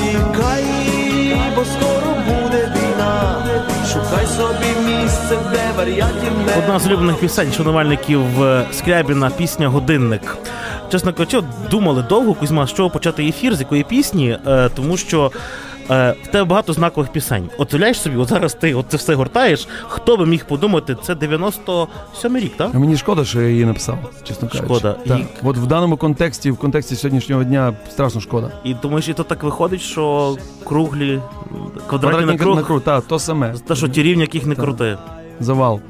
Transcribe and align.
тікай, 0.00 0.64
бо 1.56 1.64
скоро 1.64 2.14
буде 2.28 2.72
війна. 2.76 3.44
Шукай 3.92 4.26
собі 4.26 4.90
місце, 4.90 5.38
де 5.52 5.78
варіантів 5.78 6.32
не 6.46 6.58
Одна 6.58 6.78
з 6.78 6.86
улюблених 6.86 7.16
пісень 7.16 7.52
шанувальників 7.52 8.42
е, 8.42 8.66
Скрябіна 8.72 9.30
пісня 9.30 9.68
Годинник. 9.68 10.36
Чесно 10.90 11.12
кажучи, 11.12 11.42
думали 11.70 12.02
довго, 12.02 12.34
Кузьма, 12.34 12.66
з 12.66 12.72
чого 12.72 12.90
почати 12.90 13.28
ефір, 13.28 13.54
з 13.56 13.60
якої 13.60 13.82
пісні, 13.84 14.38
е, 14.46 14.70
тому 14.74 14.96
що 14.96 15.30
е, 15.90 16.14
в 16.22 16.26
тебе 16.26 16.44
багато 16.44 16.72
знакових 16.72 17.12
пісень. 17.12 17.50
От 17.58 17.72
уявляєш 17.74 18.00
собі, 18.00 18.16
от 18.16 18.28
зараз 18.28 18.54
ти 18.54 18.74
от 18.74 18.86
це 18.88 18.96
все 18.96 19.14
гортаєш. 19.14 19.68
Хто 19.88 20.16
би 20.16 20.26
міг 20.26 20.44
подумати, 20.44 20.96
це 21.02 21.14
97-й 21.14 22.40
рік, 22.40 22.56
так? 22.56 22.70
А 22.74 22.78
мені 22.78 22.96
шкода, 22.96 23.24
що 23.24 23.40
я 23.40 23.48
її 23.48 23.64
написав, 23.64 23.98
чесно 24.24 24.48
кажучи. 24.48 24.64
Шкода. 24.66 24.92
Так. 24.92 25.18
І- 25.18 25.24
От 25.42 25.56
в 25.56 25.66
даному 25.66 25.96
контексті, 25.96 26.50
в 26.50 26.56
контексті 26.56 26.96
сьогоднішнього 26.96 27.44
дня, 27.44 27.72
страшно 27.90 28.20
шкода. 28.20 28.50
І 28.64 28.74
думаєш, 28.74 29.08
і 29.08 29.12
то 29.14 29.22
так 29.22 29.42
виходить, 29.42 29.80
що 29.80 30.36
круглі, 30.64 31.20
квадратні 31.86 32.26
на 32.26 32.32
на 32.32 32.38
круг, 32.38 32.66
круг, 32.66 32.80
так, 32.80 33.04
то 33.06 33.18
саме. 33.18 33.54
та 33.66 33.74
що 33.74 33.88
ті 33.88 34.02
рівні, 34.02 34.22
яких 34.22 34.46
не 34.46 34.54
крути. 34.54 34.98
Завал. 35.40 35.80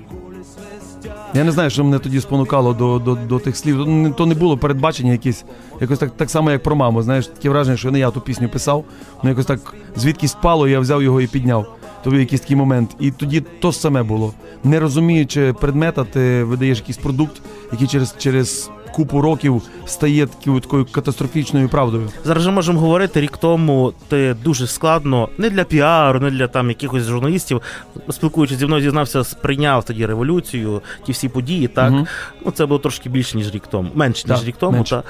Я 1.34 1.44
не 1.44 1.52
знаю, 1.52 1.70
що 1.70 1.84
мене 1.84 1.98
тоді 1.98 2.20
спонукало 2.20 2.72
до, 2.74 2.98
до, 2.98 3.14
до 3.14 3.38
тих 3.38 3.56
слів. 3.56 3.76
То 4.16 4.26
не, 4.26 4.34
було 4.34 4.58
передбачення 4.58 5.12
якісь, 5.12 5.44
якось 5.80 5.98
так, 5.98 6.10
так 6.16 6.30
само, 6.30 6.50
як 6.50 6.62
про 6.62 6.76
маму. 6.76 7.02
Знаєш, 7.02 7.26
таке 7.26 7.50
враження, 7.50 7.76
що 7.76 7.90
не 7.90 7.98
я 7.98 8.10
ту 8.10 8.20
пісню 8.20 8.48
писав, 8.48 8.84
ну 9.22 9.28
якось 9.28 9.46
так 9.46 9.74
звідки 9.96 10.28
спало, 10.28 10.68
я 10.68 10.80
взяв 10.80 11.02
його 11.02 11.20
і 11.20 11.26
підняв. 11.26 11.66
То 12.04 12.10
був 12.10 12.18
якийсь 12.18 12.40
такий 12.40 12.56
момент. 12.56 12.90
І 13.00 13.10
тоді 13.10 13.40
то 13.40 13.72
саме 13.72 14.02
було. 14.02 14.32
Не 14.64 14.80
розуміючи 14.80 15.54
предмета, 15.60 16.04
ти 16.04 16.44
видаєш 16.44 16.78
якийсь 16.78 16.98
продукт, 16.98 17.42
який 17.72 17.86
через, 17.86 18.14
через 18.18 18.70
купу 18.92 19.20
років 19.20 19.62
стає 19.86 20.26
такою, 20.26 20.60
такою 20.60 20.86
катастрофічною 20.92 21.68
правдою. 21.68 22.08
Зараз 22.24 22.42
же 22.42 22.50
можемо 22.50 22.80
говорити, 22.80 23.20
рік 23.20 23.36
тому 23.36 23.92
ти 24.08 24.36
дуже 24.44 24.66
складно, 24.66 25.28
не 25.38 25.50
для 25.50 25.64
піару, 25.64 26.20
не 26.20 26.30
для 26.30 26.46
там 26.46 26.68
якихось 26.68 27.02
журналістів, 27.02 27.62
спілкуючись 28.10 28.58
зі 28.58 28.66
мною, 28.66 28.82
зізнався, 28.82 29.24
сприйняв 29.24 29.84
тоді 29.84 30.06
революцію, 30.06 30.82
ті 31.06 31.12
всі 31.12 31.28
події, 31.28 31.68
так. 31.68 31.92
Мгм. 31.92 32.06
Ну, 32.46 32.50
це 32.50 32.66
було 32.66 32.78
трошки 32.78 33.08
більше, 33.08 33.36
ніж 33.36 33.54
рік 33.54 33.62
тому, 33.70 33.88
менше, 33.94 34.28
ніж 34.28 34.38
Так, 34.38 34.48
рік 34.48 34.56
тому. 34.58 34.72
менше. 34.76 35.02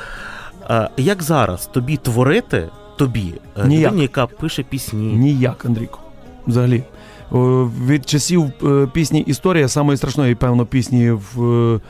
Та. 0.69 0.85
Е, 0.97 1.03
як 1.03 1.23
зараз 1.23 1.67
тобі 1.67 1.97
творити, 1.97 2.69
тобі, 2.99 3.35
е, 3.59 3.67
Ніяк. 3.67 3.87
людині, 3.93 4.03
яка 4.03 4.27
пише 4.27 4.63
пісні? 4.63 5.07
Ніяк, 5.17 5.65
Андрійко. 5.67 5.99
Взагалі. 6.47 6.83
Від 7.87 8.09
часів 8.09 8.53
е, 8.65 8.87
пісні 8.93 9.21
Історія, 9.21 9.69
самої 9.69 9.97
страшної, 9.97 10.35
певно, 10.35 10.67
пісні 10.67 11.07
е, 11.09 11.13
в- 11.35 11.81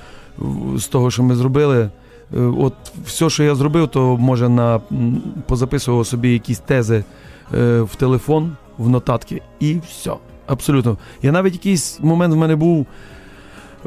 з 0.77 0.87
того, 0.87 1.11
що 1.11 1.23
ми 1.23 1.35
зробили. 1.35 1.91
Е, 2.37 2.41
От 2.41 2.75
все, 3.07 3.31
що 3.31 3.43
я 3.45 3.55
зробив, 3.55 3.89
то 3.89 4.17
може 4.17 4.49
на 4.49 4.81
позаписував 5.47 6.07
собі 6.07 6.33
якісь 6.33 6.59
тези 6.59 7.05
е, 7.55 7.81
в 7.81 7.95
телефон, 7.95 8.53
в 8.79 8.89
нотатки, 8.89 9.43
і 9.61 9.77
все. 9.89 10.13
Абсолютно. 10.47 10.99
Я 11.23 11.33
навіть 11.33 11.53
якийсь 11.53 12.01
момент 12.01 12.35
в 12.35 12.37
мене 12.37 12.57
був 12.57 12.87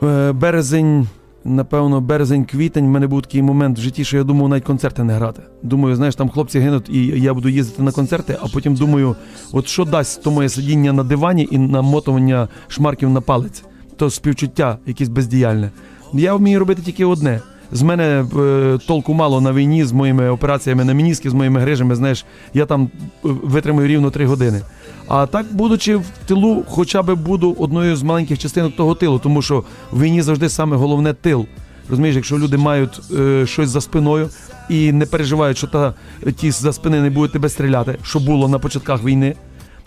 е, 0.03 0.31
березень, 0.31 1.07
напевно, 1.43 2.01
березень-квітень. 2.01 2.85
В 2.85 2.89
мене 2.89 3.07
був 3.07 3.21
такий 3.21 3.41
момент 3.41 3.77
в 3.77 3.81
житті, 3.81 4.03
що 4.03 4.17
я 4.17 4.23
думав 4.23 4.49
навіть 4.49 4.63
концерти 4.63 5.03
не 5.03 5.13
грати. 5.13 5.41
Думаю, 5.63 5.95
знаєш, 5.95 6.15
там 6.15 6.29
хлопці 6.29 6.59
гинуть, 6.59 6.89
і 6.89 7.05
я 7.05 7.33
буду 7.33 7.49
їздити 7.49 7.83
на 7.83 7.91
концерти, 7.91 8.37
а 8.41 8.47
потім 8.47 8.75
думаю, 8.75 9.15
от 9.51 9.67
що 9.67 9.85
дасть 9.85 10.23
то 10.23 10.31
моє 10.31 10.49
сидіння 10.49 10.93
на 10.93 11.03
дивані 11.03 11.47
і 11.51 11.57
намотування 11.57 12.47
шмарків 12.67 13.09
на 13.09 13.21
палець, 13.21 13.63
то 13.97 14.09
співчуття, 14.09 14.77
якесь 14.85 15.09
бездіяльне. 15.09 15.71
Я 16.13 16.35
вмію 16.35 16.59
робити 16.59 16.81
тільки 16.81 17.05
одне. 17.05 17.41
З 17.71 17.81
мене 17.81 18.25
е, 18.39 18.79
толку 18.87 19.13
мало 19.13 19.41
на 19.41 19.53
війні 19.53 19.85
з 19.85 19.91
моїми 19.91 20.29
операціями 20.29 20.83
на 20.83 20.93
мініски, 20.93 21.29
з 21.29 21.33
моїми 21.33 21.59
грижами. 21.59 21.95
Знаєш, 21.95 22.25
я 22.53 22.65
там 22.65 22.89
е, 23.03 23.07
витримую 23.23 23.87
рівно 23.87 24.11
три 24.11 24.25
години. 24.25 24.61
А 25.07 25.25
так, 25.25 25.45
будучи 25.51 25.95
в 25.95 26.05
тилу, 26.25 26.63
хоча 26.67 27.01
б 27.01 27.15
буду 27.15 27.55
одною 27.59 27.95
з 27.95 28.03
маленьких 28.03 28.39
частинок 28.39 28.75
того 28.75 28.95
тилу, 28.95 29.19
тому 29.19 29.41
що 29.41 29.63
в 29.91 30.01
війні 30.01 30.21
завжди 30.21 30.49
саме 30.49 30.77
головне 30.77 31.13
тил. 31.13 31.45
Розумієш, 31.89 32.15
якщо 32.15 32.37
люди 32.39 32.57
мають 32.57 33.01
е, 33.19 33.45
щось 33.45 33.69
за 33.69 33.81
спиною 33.81 34.29
і 34.69 34.91
не 34.91 35.05
переживають, 35.05 35.57
що 35.57 35.67
та 35.67 35.93
ті 36.37 36.51
за 36.51 36.73
спини 36.73 37.01
не 37.01 37.09
будуть 37.09 37.31
тебе 37.31 37.49
стріляти, 37.49 37.97
що 38.03 38.19
було 38.19 38.47
на 38.47 38.59
початках 38.59 39.03
війни. 39.03 39.35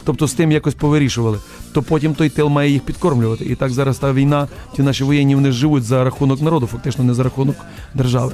Тобто 0.06 0.26
з 0.26 0.34
тим 0.34 0.52
якось 0.52 0.74
повирішували, 0.74 1.38
то 1.72 1.82
потім 1.82 2.14
той 2.14 2.28
тил 2.28 2.48
має 2.48 2.70
їх 2.70 2.82
підкормлювати. 2.82 3.44
І 3.44 3.54
так 3.54 3.70
зараз 3.70 3.98
та 3.98 4.12
війна, 4.12 4.48
ті 4.76 4.82
наші 4.82 5.04
воєнні 5.04 5.34
вони 5.34 5.52
живуть 5.52 5.84
за 5.84 6.04
рахунок 6.04 6.42
народу, 6.42 6.66
фактично 6.66 7.04
не 7.04 7.14
за 7.14 7.22
рахунок 7.22 7.56
держави. 7.94 8.32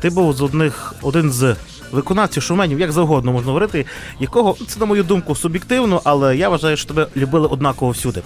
Ти 0.00 0.10
був 0.10 0.32
з 0.32 0.40
одних 0.42 0.94
один 1.02 1.32
з 1.32 1.56
виконавців 1.92 2.42
шоуменів, 2.42 2.80
як 2.80 2.92
завгодно 2.92 3.32
можна 3.32 3.46
говорити, 3.46 3.86
якого 4.20 4.56
це 4.66 4.80
на 4.80 4.86
мою 4.86 5.02
думку 5.02 5.34
суб'єктивно, 5.34 6.00
але 6.04 6.36
я 6.36 6.48
вважаю, 6.48 6.76
що 6.76 6.88
тебе 6.88 7.06
любили 7.16 7.48
однаково 7.48 7.90
всюди. 7.90 8.22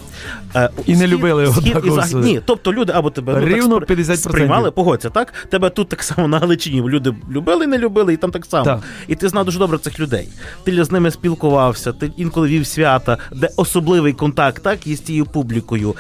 Е, 0.56 0.70
І 0.86 0.92
не 0.92 0.98
схід- 0.98 1.10
любили 1.10 1.46
схід 1.46 1.56
однаково 1.58 1.94
захід- 1.94 2.08
всюди. 2.08 2.26
Ні, 2.26 2.40
тобто 2.44 2.72
люди 2.72 2.92
або 2.92 3.10
тебе 3.10 3.32
ну, 3.40 3.46
Рівно 3.46 3.80
так 3.80 3.88
50%. 3.88 4.16
сприймали, 4.16 4.70
погодься, 4.70 5.10
так? 5.10 5.32
Тебе 5.50 5.70
тут 5.70 5.88
так 5.88 6.02
само 6.02 6.28
на 6.28 6.38
Галичині 6.38 6.80
люди 6.82 7.14
любили 7.30 7.66
не 7.66 7.78
любили, 7.78 8.14
і 8.14 8.16
там 8.16 8.30
так 8.30 8.44
само. 8.46 8.64
Так. 8.64 8.80
І 9.08 9.14
ти 9.14 9.28
знав 9.28 9.44
дуже 9.44 9.58
добре 9.58 9.78
цих 9.78 10.00
людей. 10.00 10.28
Ти 10.64 10.84
з 10.84 10.90
ними 10.92 11.10
спілкувався, 11.10 11.92
ти 11.92 12.12
інколи 12.16 12.48
вів 12.48 12.66
свята, 12.66 13.18
де 13.32 13.48
особливий 13.56 14.12
контакт, 14.12 14.62
так, 14.62 14.86
із 14.86 15.00
тією 15.00 15.24
публікою. 15.26 15.94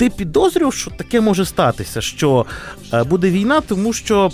Ти 0.00 0.10
підозрював, 0.10 0.74
що 0.74 0.90
таке 0.90 1.20
може 1.20 1.44
статися, 1.44 2.00
що 2.00 2.46
е, 2.92 3.04
буде 3.04 3.30
війна, 3.30 3.60
тому 3.60 3.92
що 3.92 4.30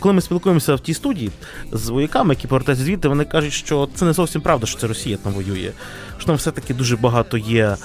коли 0.00 0.14
ми 0.14 0.20
спілкуємося 0.20 0.74
в 0.74 0.80
тій 0.80 0.94
студії 0.94 1.30
з 1.72 1.88
вояками, 1.88 2.34
які 2.34 2.46
повертаються 2.46 2.84
звідти, 2.84 3.08
вони 3.08 3.24
кажуть, 3.24 3.52
що 3.52 3.88
це 3.94 4.04
не 4.04 4.12
зовсім 4.12 4.40
правда, 4.40 4.66
що 4.66 4.78
це 4.78 4.86
Росія 4.86 5.16
там 5.16 5.32
воює. 5.32 5.70
Що 6.18 6.26
там 6.26 6.36
все-таки 6.36 6.74
дуже 6.74 6.96
багато 6.96 7.38
є 7.38 7.76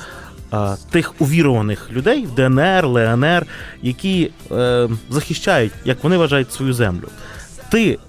е, 0.54 0.76
тих 0.92 1.22
увірованих 1.22 1.92
людей 1.92 2.26
в 2.26 2.36
ДНР, 2.36 2.86
ЛНР, 2.86 3.46
які 3.82 4.32
е, 4.52 4.90
захищають, 5.10 5.74
як 5.86 6.04
вони 6.04 6.18
вважають, 6.18 6.54
свою 6.54 6.74
землю. 6.74 7.08
Ти 7.74 8.00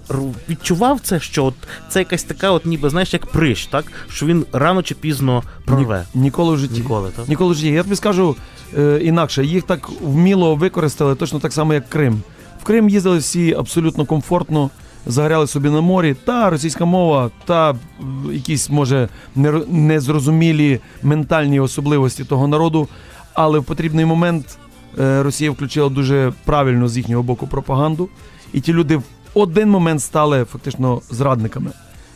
відчував 0.49 0.99
це, 0.99 1.19
що 1.19 1.45
от 1.45 1.53
це 1.89 1.99
якась 1.99 2.23
така, 2.23 2.51
от 2.51 2.65
ніби 2.65 2.89
знаєш, 2.89 3.13
як 3.13 3.25
прищ, 3.25 3.67
так? 3.67 3.85
Що 4.09 4.25
він 4.25 4.45
рано 4.53 4.83
чи 4.83 4.95
пізно 4.95 5.43
прорве. 5.65 6.05
Ні- 6.15 6.21
ніколи 6.21 6.55
в 6.55 6.57
житті. 6.57 6.73
Ніколи, 6.81 7.09
так? 7.15 7.27
Ніколи 7.29 7.51
в 7.51 7.55
житті. 7.55 7.67
Я 7.67 7.83
тобі 7.83 7.95
скажу 7.95 8.35
е, 8.77 8.99
інакше, 9.03 9.45
їх 9.45 9.63
так 9.63 9.89
вміло 10.01 10.55
використали, 10.55 11.15
точно 11.15 11.39
так 11.39 11.53
само, 11.53 11.73
як 11.73 11.89
Крим. 11.89 12.21
В 12.61 12.63
Крим 12.63 12.89
їздили 12.89 13.17
всі 13.17 13.53
абсолютно 13.53 14.05
комфортно, 14.05 14.69
загоряли 15.05 15.47
собі 15.47 15.69
на 15.69 15.81
морі, 15.81 16.15
та 16.25 16.49
російська 16.49 16.85
мова, 16.85 17.31
та 17.45 17.75
якісь, 18.31 18.69
може, 18.69 19.09
незрозумілі 19.67 20.79
ментальні 21.03 21.59
особливості 21.59 22.23
того 22.23 22.47
народу. 22.47 22.87
Але 23.33 23.59
в 23.59 23.63
потрібний 23.63 24.05
момент 24.05 24.57
е, 24.99 25.23
Росія 25.23 25.51
включила 25.51 25.89
дуже 25.89 26.33
правильно 26.43 26.87
з 26.87 26.97
їхнього 26.97 27.23
боку 27.23 27.47
пропаганду, 27.47 28.09
і 28.53 28.61
ті 28.61 28.73
люди 28.73 28.97
в 28.97 29.03
один 29.35 29.69
момент 29.69 30.01
стали 30.01 30.45
фактично 30.45 31.01
зрадниками. 31.09 31.71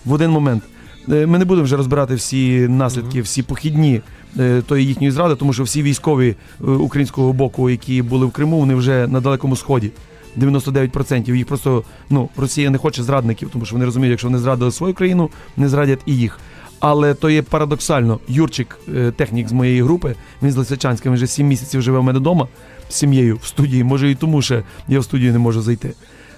В 0.06 0.14
один 0.14 0.32
момент. 0.32 0.64
Е, 1.12 1.26
Ми 1.26 1.38
не 1.38 1.46
будемо 1.46 1.66
вже 1.66 1.78
розбирати 1.78 2.16
всі 2.16 2.68
наслідки, 2.68 3.22
всі 3.22 3.44
похідні 3.44 4.02
е, 4.40 4.62
тої 4.62 4.86
їхньої 4.86 5.12
зради, 5.12 5.36
тому 5.36 5.54
що 5.54 5.64
всі 5.64 5.84
військові 5.84 6.30
е, 6.30 6.66
українського 6.72 7.34
боку, 7.34 7.70
які 7.70 8.02
були 8.02 8.26
в 8.26 8.32
Криму, 8.32 8.60
вони 8.60 8.76
вже 8.76 9.08
на 9.08 9.20
далекому 9.20 9.56
сході. 9.56 9.92
99% 10.38 11.36
їх 11.36 11.48
просто 11.48 11.84
ну 12.10 12.30
Росія 12.38 12.70
не 12.70 12.78
хоче 12.78 13.04
зрадників, 13.04 13.50
тому 13.54 13.66
що 13.66 13.76
вони 13.76 13.86
розуміють, 13.86 14.12
якщо 14.12 14.28
вони 14.28 14.40
зрадили 14.40 14.72
свою 14.72 14.94
країну, 14.94 15.30
не 15.58 15.70
зрадять 15.70 16.00
і 16.06 16.16
їх. 16.16 16.40
Але 16.80 17.14
то 17.14 17.30
є 17.30 17.42
парадоксально. 17.42 18.20
Юрчик, 18.28 18.80
технік 19.16 19.50
з 19.50 19.52
моєї 19.52 19.84
групи, 19.84 20.16
він 20.44 20.52
з 20.52 20.56
Лисичанська, 20.56 21.10
він 21.10 21.16
вже 21.16 21.28
7 21.28 21.48
місяців 21.48 21.82
живе 21.82 22.00
в 22.00 22.04
мене 22.04 22.20
вдома 22.20 22.48
з 22.90 22.96
сім'єю 22.96 23.40
в 23.42 23.46
студії. 23.46 23.84
Може 23.84 24.12
і 24.12 24.16
тому 24.16 24.42
ще 24.42 24.64
я 24.88 25.00
в 25.00 25.04
студію 25.04 25.34
не 25.34 25.40
можу 25.40 25.62
зайти. 25.62 25.94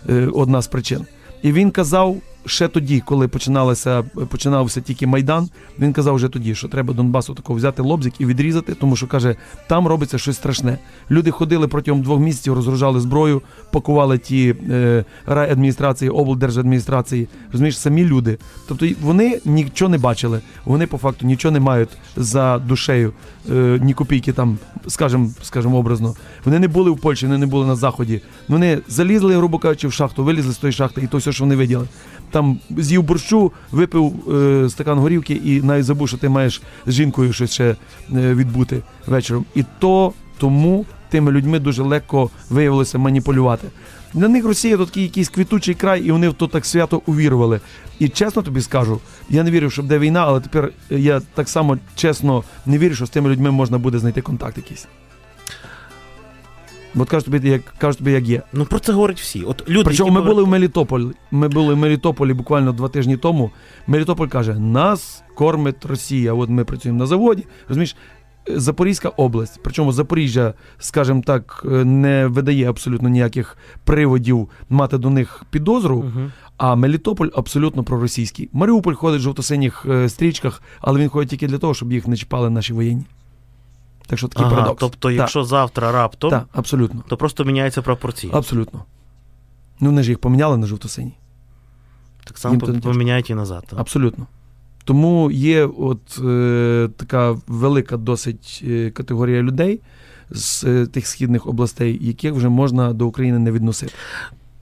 Е, 0.09 0.29
Одна 0.33 0.61
з 0.61 0.67
причин. 0.67 1.05
І 1.41 1.51
він 1.51 1.71
казав 1.71 2.17
ще 2.45 2.67
тоді, 2.67 2.99
коли 2.99 3.27
починалося, 3.27 4.03
починався 4.29 4.81
тільки 4.81 5.07
Майдан, 5.07 5.49
він 5.79 5.93
казав 5.93 6.15
вже 6.15 6.29
тоді, 6.29 6.55
що 6.55 6.67
треба 6.67 6.93
Донбасу 6.93 7.33
такого 7.33 7.57
взяти 7.57 7.81
лобзик 7.81 8.13
і 8.19 8.25
відрізати, 8.25 8.73
тому 8.73 8.95
що 8.95 9.07
каже, 9.07 9.35
там 9.67 9.87
робиться 9.87 10.17
щось 10.17 10.35
страшне. 10.35 10.77
Люди 11.11 11.31
ходили 11.31 11.67
протягом 11.67 12.01
двох 12.01 12.19
місяців, 12.19 12.53
розгружали 12.53 12.99
зброю, 12.99 13.41
пакували 13.71 14.17
ті 14.17 14.55
е, 14.69 15.05
райадміністрації, 15.25 16.09
облдержадміністрації. 16.09 17.27
Розумієш, 17.51 17.77
самі 17.77 18.05
люди. 18.05 18.37
Тобто 18.67 18.87
вони 19.01 19.39
нічого 19.45 19.89
не 19.89 19.97
бачили, 19.97 20.41
вони 20.65 20.87
по 20.87 20.97
факту 20.97 21.25
нічого 21.25 21.51
не 21.51 21.59
мають 21.59 21.89
за 22.15 22.57
душею, 22.59 23.13
е, 23.51 23.79
ні 23.81 23.93
копійки 23.93 24.33
там, 24.33 24.57
скажем, 24.87 25.33
скажем 25.41 25.75
образно. 25.75 26.15
Вони 26.45 26.59
не 26.59 26.67
були 26.67 26.91
в 26.91 26.97
Польщі, 26.97 27.25
вони 27.25 27.37
не 27.37 27.45
були 27.45 27.67
на 27.67 27.75
заході. 27.75 28.21
Вони 28.47 28.79
залізли, 28.87 29.37
грубо 29.37 29.57
кажучи, 29.59 29.87
в 29.87 29.93
шахту, 29.93 30.23
вилізли 30.23 30.53
з 30.53 30.57
тої 30.57 30.73
шахти, 30.73 31.01
і 31.01 31.07
то 31.07 31.17
все, 31.17 31.31
що 31.31 31.43
вони 31.43 31.55
виділи. 31.55 31.87
Там 32.31 32.59
з'їв 32.77 33.03
борщу, 33.03 33.51
випив 33.71 34.13
е, 34.33 34.69
стакан 34.69 34.99
горівки 34.99 35.33
і 35.33 35.61
навіть 35.61 35.85
забув, 35.85 36.07
що 36.07 36.17
ти 36.17 36.29
маєш 36.29 36.61
з 36.85 36.93
жінкою 36.93 37.33
щось 37.33 37.53
ще 37.53 37.65
е, 37.65 37.75
відбути 38.09 38.81
вечором. 39.07 39.45
І 39.55 39.63
то 39.79 40.13
тому 40.37 40.85
тими 41.09 41.31
людьми 41.31 41.59
дуже 41.59 41.83
легко 41.83 42.29
виявилося 42.49 42.97
маніпулювати. 42.97 43.67
Для 44.13 44.27
них 44.27 44.45
Росія 44.45 44.77
то 44.77 44.85
такий 44.85 45.03
якийсь 45.03 45.29
квітучий 45.29 45.75
край, 45.75 46.01
і 46.01 46.11
вони 46.11 46.29
в 46.29 46.33
то 46.33 46.47
так 46.47 46.65
свято 46.65 47.01
увірували. 47.05 47.59
І 47.99 48.09
чесно 48.09 48.41
тобі 48.41 48.61
скажу, 48.61 48.99
я 49.29 49.43
не 49.43 49.51
вірив, 49.51 49.71
що 49.71 49.81
буде 49.81 49.99
війна, 49.99 50.23
але 50.27 50.39
тепер 50.39 50.71
я 50.89 51.21
так 51.33 51.49
само 51.49 51.77
чесно 51.95 52.43
не 52.65 52.77
вірю, 52.77 52.95
що 52.95 53.05
з 53.05 53.09
тими 53.09 53.29
людьми 53.29 53.51
можна 53.51 53.77
буде 53.77 53.99
знайти 53.99 54.21
контакт 54.21 54.57
якийсь. 54.57 54.87
От 56.95 57.09
кажуть 57.09 57.25
тобі, 57.25 57.49
як 57.49 57.61
кажуть 57.77 57.97
тобі, 57.97 58.11
як 58.11 58.27
є. 58.27 58.41
Ну 58.53 58.65
про 58.65 58.79
це 58.79 58.93
говорять 58.93 59.19
всі. 59.19 59.43
От 59.43 59.69
люди, 59.69 59.83
Причому 59.85 60.09
які 60.09 60.21
ми 60.21 60.29
були 60.29 60.43
в 60.43 60.47
Мелітополі. 60.47 61.05
Ми 61.31 61.47
були 61.47 61.73
в 61.73 61.77
Мелітополі 61.77 62.33
буквально 62.33 62.71
два 62.71 62.87
тижні 62.87 63.17
тому. 63.17 63.51
Мелітополь 63.87 64.27
каже: 64.27 64.59
нас 64.59 65.23
кормить 65.35 65.85
Росія. 65.85 66.33
От 66.33 66.49
ми 66.49 66.65
працюємо 66.65 66.99
на 66.99 67.05
заводі. 67.05 67.45
Розумієш, 67.67 67.95
Запорізька 68.47 69.09
область. 69.09 69.59
Причому 69.63 69.91
Запоріжжя, 69.91 70.53
скажімо 70.79 71.21
так, 71.25 71.65
е, 71.65 71.85
не 71.85 72.27
видає 72.27 72.69
абсолютно 72.69 73.09
ніяких 73.09 73.57
приводів 73.83 74.49
мати 74.69 74.97
до 74.97 75.09
них 75.09 75.43
підозру. 75.49 75.97
Мгм. 76.03 76.31
А 76.57 76.75
Мелітополь 76.75 77.29
абсолютно 77.35 77.83
проросійський. 77.83 78.49
Маріуполь 78.53 78.93
ходить 78.93 79.19
в 79.19 79.23
жовто-синіх 79.23 79.85
е, 79.89 80.09
стрічках, 80.09 80.61
але 80.81 80.99
він 80.99 81.09
ходить 81.09 81.29
тільки 81.29 81.47
для 81.47 81.57
того, 81.57 81.73
щоб 81.73 81.93
їх 81.93 82.07
не 82.07 82.17
чіпали 82.17 82.49
наші 82.49 82.73
воєнні. 82.73 83.05
Так 84.11 84.17
що 84.17 84.27
такий 84.27 84.45
Ага, 84.45 84.55
парадокс. 84.55 84.79
тобто, 84.79 85.07
Так. 85.09 85.17
якщо 85.17 85.43
завтра 85.43 85.91
раптом, 85.91 86.29
Так, 86.29 86.45
абсолютно. 86.53 87.03
то 87.07 87.17
просто 87.17 87.43
міняються 87.43 87.81
пропорції. 87.81 88.33
Абсолютно. 88.35 88.83
Ну, 89.79 89.89
вони 89.89 90.03
ж 90.03 90.09
їх 90.09 90.19
поміняли 90.19 90.57
на 90.57 90.67
жовто-сині. 90.67 91.13
Так 92.23 92.37
само 92.37 92.59
поміняють 92.59 93.29
і 93.29 93.35
назад. 93.35 93.63
так? 93.69 93.79
Абсолютно. 93.79 94.27
Тому 94.83 95.31
є 95.31 95.65
от 95.65 96.19
е, 96.25 96.89
така 96.97 97.37
велика 97.47 97.97
досить 97.97 98.63
е, 98.67 98.89
категорія 98.89 99.41
людей 99.41 99.81
з 100.29 100.63
е, 100.63 100.85
тих 100.85 101.07
східних 101.07 101.47
областей, 101.47 102.07
яких 102.07 102.33
вже 102.33 102.49
можна 102.49 102.93
до 102.93 103.07
України 103.07 103.39
не 103.39 103.51
відносити. 103.51 103.93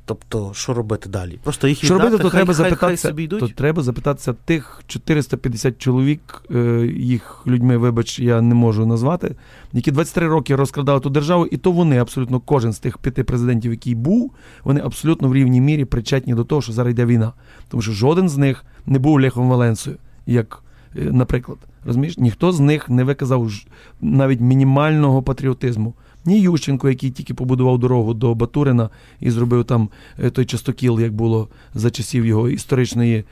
Тобто, 0.10 0.52
що 0.54 0.74
робити 0.74 1.10
далі? 1.10 1.40
Просто 1.44 1.68
їх 1.68 1.78
Що 1.78 1.86
віддати, 1.86 2.04
робити, 2.04 2.24
то 2.24 2.30
хай, 2.30 2.46
треба 2.46 2.54
хай, 2.54 2.76
хай 2.76 2.98
собі 2.98 3.24
йдуть. 3.24 3.40
То 3.40 3.48
треба 3.48 3.84
запитатися 3.84 4.34
тих 4.34 4.82
450 4.88 5.78
чоловік, 5.78 6.44
е, 6.56 6.92
їх 6.98 7.44
людьми, 7.48 7.78
вибач, 7.78 8.20
я 8.20 8.42
не 8.42 8.56
можу 8.56 8.86
назвати, 8.86 9.36
які 9.74 9.92
23 9.92 10.28
роки 10.28 10.56
розкрадали 10.56 11.00
ту 11.00 11.10
державу, 11.10 11.46
і 11.46 11.58
то 11.58 11.72
вони 11.72 11.98
абсолютно 11.98 12.40
кожен 12.40 12.74
з 12.74 12.80
тих 12.80 12.98
п'яти 12.98 13.24
президентів, 13.24 13.72
який 13.72 13.96
був, 13.96 14.32
вони 14.64 14.82
абсолютно 14.82 15.28
в 15.28 15.36
рівній 15.36 15.62
мірі 15.62 15.86
причетні 15.86 16.34
до 16.34 16.44
того, 16.44 16.62
що 16.62 16.74
зараз 16.74 16.92
йде 16.92 17.06
війна. 17.06 17.34
Тому 17.68 17.82
що 17.82 17.92
жоден 17.92 18.30
з 18.30 18.38
них 18.38 18.66
не 18.86 19.00
був 19.00 19.22
Лехом 19.22 19.50
Валенсою, 19.50 19.98
як, 20.26 20.64
е, 20.96 21.02
наприклад. 21.02 21.58
Розумієш, 21.86 22.18
ніхто 22.18 22.52
з 22.52 22.60
них 22.60 22.90
не 22.90 23.04
виказав 23.04 23.52
навіть 24.02 24.42
мінімального 24.42 25.24
патріотизму. 25.24 25.94
Ні 26.26 26.40
Ющенко, 26.42 26.90
який 26.90 27.10
тільки 27.10 27.34
побудував 27.34 27.80
дорогу 27.80 28.14
до 28.14 28.36
Батурина 28.36 28.90
і 29.20 29.32
зробив 29.32 29.66
там 29.66 29.90
е, 30.24 30.30
той 30.30 30.46
частокіл, 30.46 31.00
як 31.00 31.14
було 31.14 31.48
за 31.74 31.92
часів 31.92 32.26
його 32.26 32.50
історичної, 32.50 33.24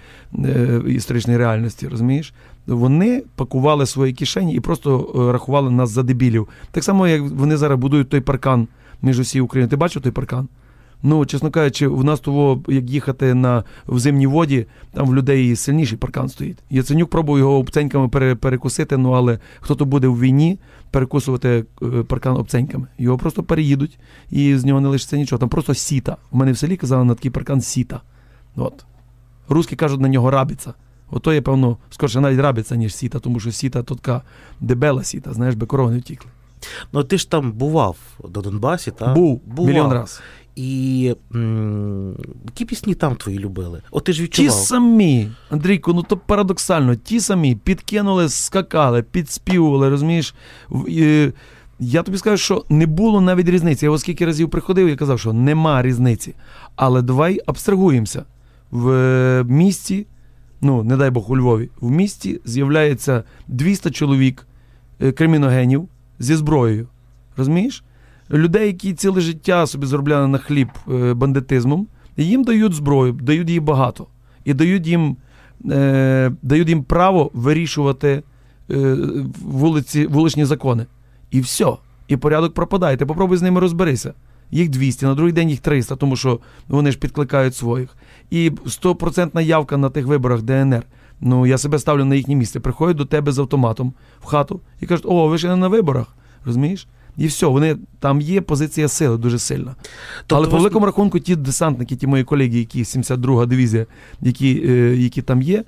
е, 0.46 0.82
історичної 0.88 1.40
реальності, 1.40 1.88
розумієш? 1.88 2.34
Вони 2.68 3.24
пакували 3.36 3.86
свої 3.86 4.14
кишені 4.14 4.56
і 4.56 4.60
просто 4.60 5.14
е, 5.30 5.32
рахували 5.32 5.72
нас 5.72 5.90
за 5.90 6.04
дебілів. 6.04 6.48
Так 6.72 6.84
само, 6.84 7.08
як 7.08 7.22
вони 7.22 7.58
зараз 7.58 7.80
будують 7.80 8.10
той 8.10 8.22
паркан 8.22 8.68
між 9.02 9.20
усією 9.20 9.46
Україною. 9.46 9.70
Ти 9.70 9.76
бачив 9.76 10.02
той 10.02 10.12
паркан? 10.12 10.48
Ну, 11.04 11.26
чесно 11.26 11.52
кажучи, 11.52 11.88
в 11.88 12.04
нас 12.04 12.20
того, 12.20 12.62
як 12.68 12.90
їхати 12.90 13.34
на 13.34 13.64
в 13.88 14.00
зимній 14.00 14.28
воді, 14.28 14.66
там 14.94 15.08
в 15.08 15.16
людей 15.16 15.56
сильніший 15.56 15.98
паркан 15.98 16.30
стоїть. 16.30 16.58
Яценюк 16.70 17.10
пробував 17.10 17.40
його 17.40 17.58
обценьками 17.58 18.10
пере, 18.10 18.36
перекусити, 18.36 18.98
ну 18.98 19.12
але 19.12 19.40
хто 19.60 19.76
то 19.76 19.86
буде 19.86 20.08
в 20.08 20.20
війні 20.20 20.60
перекусувати 20.92 21.66
е, 21.82 21.86
паркан 22.04 22.38
обценьками. 22.38 22.88
Його 22.98 23.18
просто 23.18 23.44
переїдуть 23.44 24.00
і 24.30 24.58
з 24.58 24.66
нього 24.66 24.82
не 24.82 24.88
лишиться 24.88 25.18
нічого. 25.18 25.40
Там 25.40 25.50
просто 25.50 25.74
сіта. 25.74 26.18
У 26.32 26.38
мене 26.38 26.52
в 26.52 26.58
селі 26.58 26.78
казали 26.78 27.04
на 27.04 27.16
такий 27.16 27.32
паркан 27.32 27.62
сіта. 27.62 28.02
От. 28.56 28.86
Руські 29.50 29.76
кажуть 29.76 30.02
на 30.02 30.08
нього 30.08 30.32
рабіця. 30.32 30.74
Ото 31.12 31.34
є, 31.34 31.42
певно, 31.42 31.78
скорше 31.90 32.22
навіть 32.22 32.40
рабіця, 32.40 32.76
ніж 32.76 32.96
сіта, 32.96 33.20
тому 33.20 33.40
що 33.40 33.52
сіта 33.52 33.84
то 33.84 33.96
така 33.96 34.22
дебела 34.60 35.04
сіта, 35.04 35.34
знаєш, 35.34 35.56
би 35.56 35.66
корови 35.66 35.92
не 35.92 36.00
втікли. 36.00 36.32
Ну 36.94 37.04
ти 37.04 37.18
ж 37.18 37.30
там 37.30 37.52
бував 37.52 37.98
до 38.30 38.42
Донбасі, 38.42 38.92
так? 38.92 39.14
Був 39.16 39.42
Бував. 39.46 39.68
мільйон 39.68 39.92
раз. 39.92 40.22
І 40.58 41.16
м- 41.36 42.16
які 42.46 42.66
пісні 42.66 42.96
там 42.96 43.16
твої 43.16 43.40
любили? 43.40 43.82
От 43.92 44.04
ти 44.04 44.14
ж 44.14 44.28
Ті 44.28 44.50
самі, 44.50 45.30
Андрійко, 45.50 45.94
ну 45.94 46.04
то 46.04 46.18
парадоксально, 46.18 46.96
ті 46.96 47.20
самі 47.20 47.56
підкинули, 47.56 48.30
скакали, 48.30 49.04
підспівували, 49.04 49.90
розумієш. 49.90 50.36
Я 51.80 52.04
тобі 52.04 52.18
скажу, 52.18 52.38
що 52.38 52.66
не 52.70 52.86
було 52.86 53.22
навіть 53.22 53.50
різниці. 53.50 53.86
Я 53.86 53.92
оскільки 53.92 54.26
разів 54.26 54.50
приходив, 54.50 54.90
я 54.90 54.96
казав, 54.96 55.20
що 55.20 55.34
нема 55.34 55.82
різниці. 55.82 56.36
Але 56.76 57.02
давай 57.02 57.40
абстрагуємося. 57.46 58.26
В 58.72 58.90
е, 58.90 59.44
місті, 59.48 60.08
ну 60.62 60.84
не 60.84 60.98
дай 60.98 61.10
Бог 61.10 61.32
у 61.32 61.38
Львові, 61.38 61.70
в 61.82 61.92
місті 61.92 62.42
з'являється 62.46 63.24
200 63.48 63.92
чоловік 63.92 64.48
е, 65.02 65.12
криміногенів 65.12 65.88
зі 66.20 66.36
зброєю. 66.36 66.88
Розумієш? 67.38 67.84
Людей, 68.32 68.68
які 68.68 68.94
ціле 68.94 69.22
життя 69.22 69.68
собі 69.68 69.86
заробляли 69.86 70.28
на 70.28 70.38
хліб 70.38 70.70
е, 70.92 71.14
бандитизмом, 71.14 71.88
і 72.18 72.26
їм 72.26 72.44
дають 72.44 72.74
зброю, 72.74 73.14
дають 73.14 73.48
її 73.48 73.60
багато. 73.60 74.08
І 74.46 74.54
дають 74.54 74.88
їм, 74.88 75.18
е, 75.72 76.32
дають 76.42 76.70
їм 76.70 76.84
право 76.84 77.32
вирішувати 77.34 78.24
е, 78.72 78.98
вулиці, 79.42 80.08
вуличні 80.08 80.46
закони. 80.46 80.86
І 81.32 81.40
все. 81.40 81.74
І 82.08 82.18
порядок 82.18 82.54
пропадає. 82.54 82.98
Ти 82.98 83.06
попробуй 83.06 83.38
з 83.38 83.42
ними 83.42 83.60
розберися. 83.60 84.14
Їх 84.52 84.70
200, 84.70 85.06
на 85.06 85.16
другий 85.16 85.34
день 85.34 85.50
їх 85.50 85.60
300, 85.60 85.96
тому 85.96 86.16
що 86.16 86.40
вони 86.68 86.92
ж 86.92 87.00
підкликають 87.00 87.56
своїх. 87.56 87.98
І 88.30 88.50
100% 88.66 89.42
явка 89.42 89.78
на 89.78 89.90
тих 89.90 90.06
виборах 90.06 90.42
ДНР. 90.42 90.84
Ну, 91.22 91.46
я 91.46 91.58
себе 91.58 91.80
ставлю 91.80 92.06
на 92.06 92.16
їхнє 92.16 92.36
місце. 92.36 92.60
Приходять 92.60 92.98
до 92.98 93.06
тебе 93.06 93.32
з 93.32 93.40
автоматом 93.40 93.94
в 94.22 94.26
хату 94.26 94.62
і 94.82 94.86
кажуть, 94.86 95.06
о, 95.08 95.28
ви 95.28 95.38
ж 95.38 95.48
не 95.48 95.56
на 95.56 95.68
виборах. 95.68 96.16
Розумієш? 96.46 96.88
І 97.18 97.28
все, 97.28 97.46
вони 97.46 97.78
там 98.00 98.22
є 98.22 98.42
позиція 98.42 98.88
сили 98.88 99.18
дуже 99.18 99.40
сильна. 99.40 99.76
Тобто 100.18 100.36
Але 100.36 100.46
ви 100.46 100.52
по 100.52 100.58
великому 100.58 100.86
рахунку, 100.86 101.20
ті 101.20 101.36
десантники, 101.36 101.96
ті 101.96 102.08
мої 102.08 102.24
колеги, 102.24 102.60
які 102.60 102.84
72-га 102.84 103.46
дивізія, 103.46 103.86
які, 104.22 104.64
е, 104.68 104.96
які 104.96 105.22
там 105.22 105.42
є, 105.42 105.64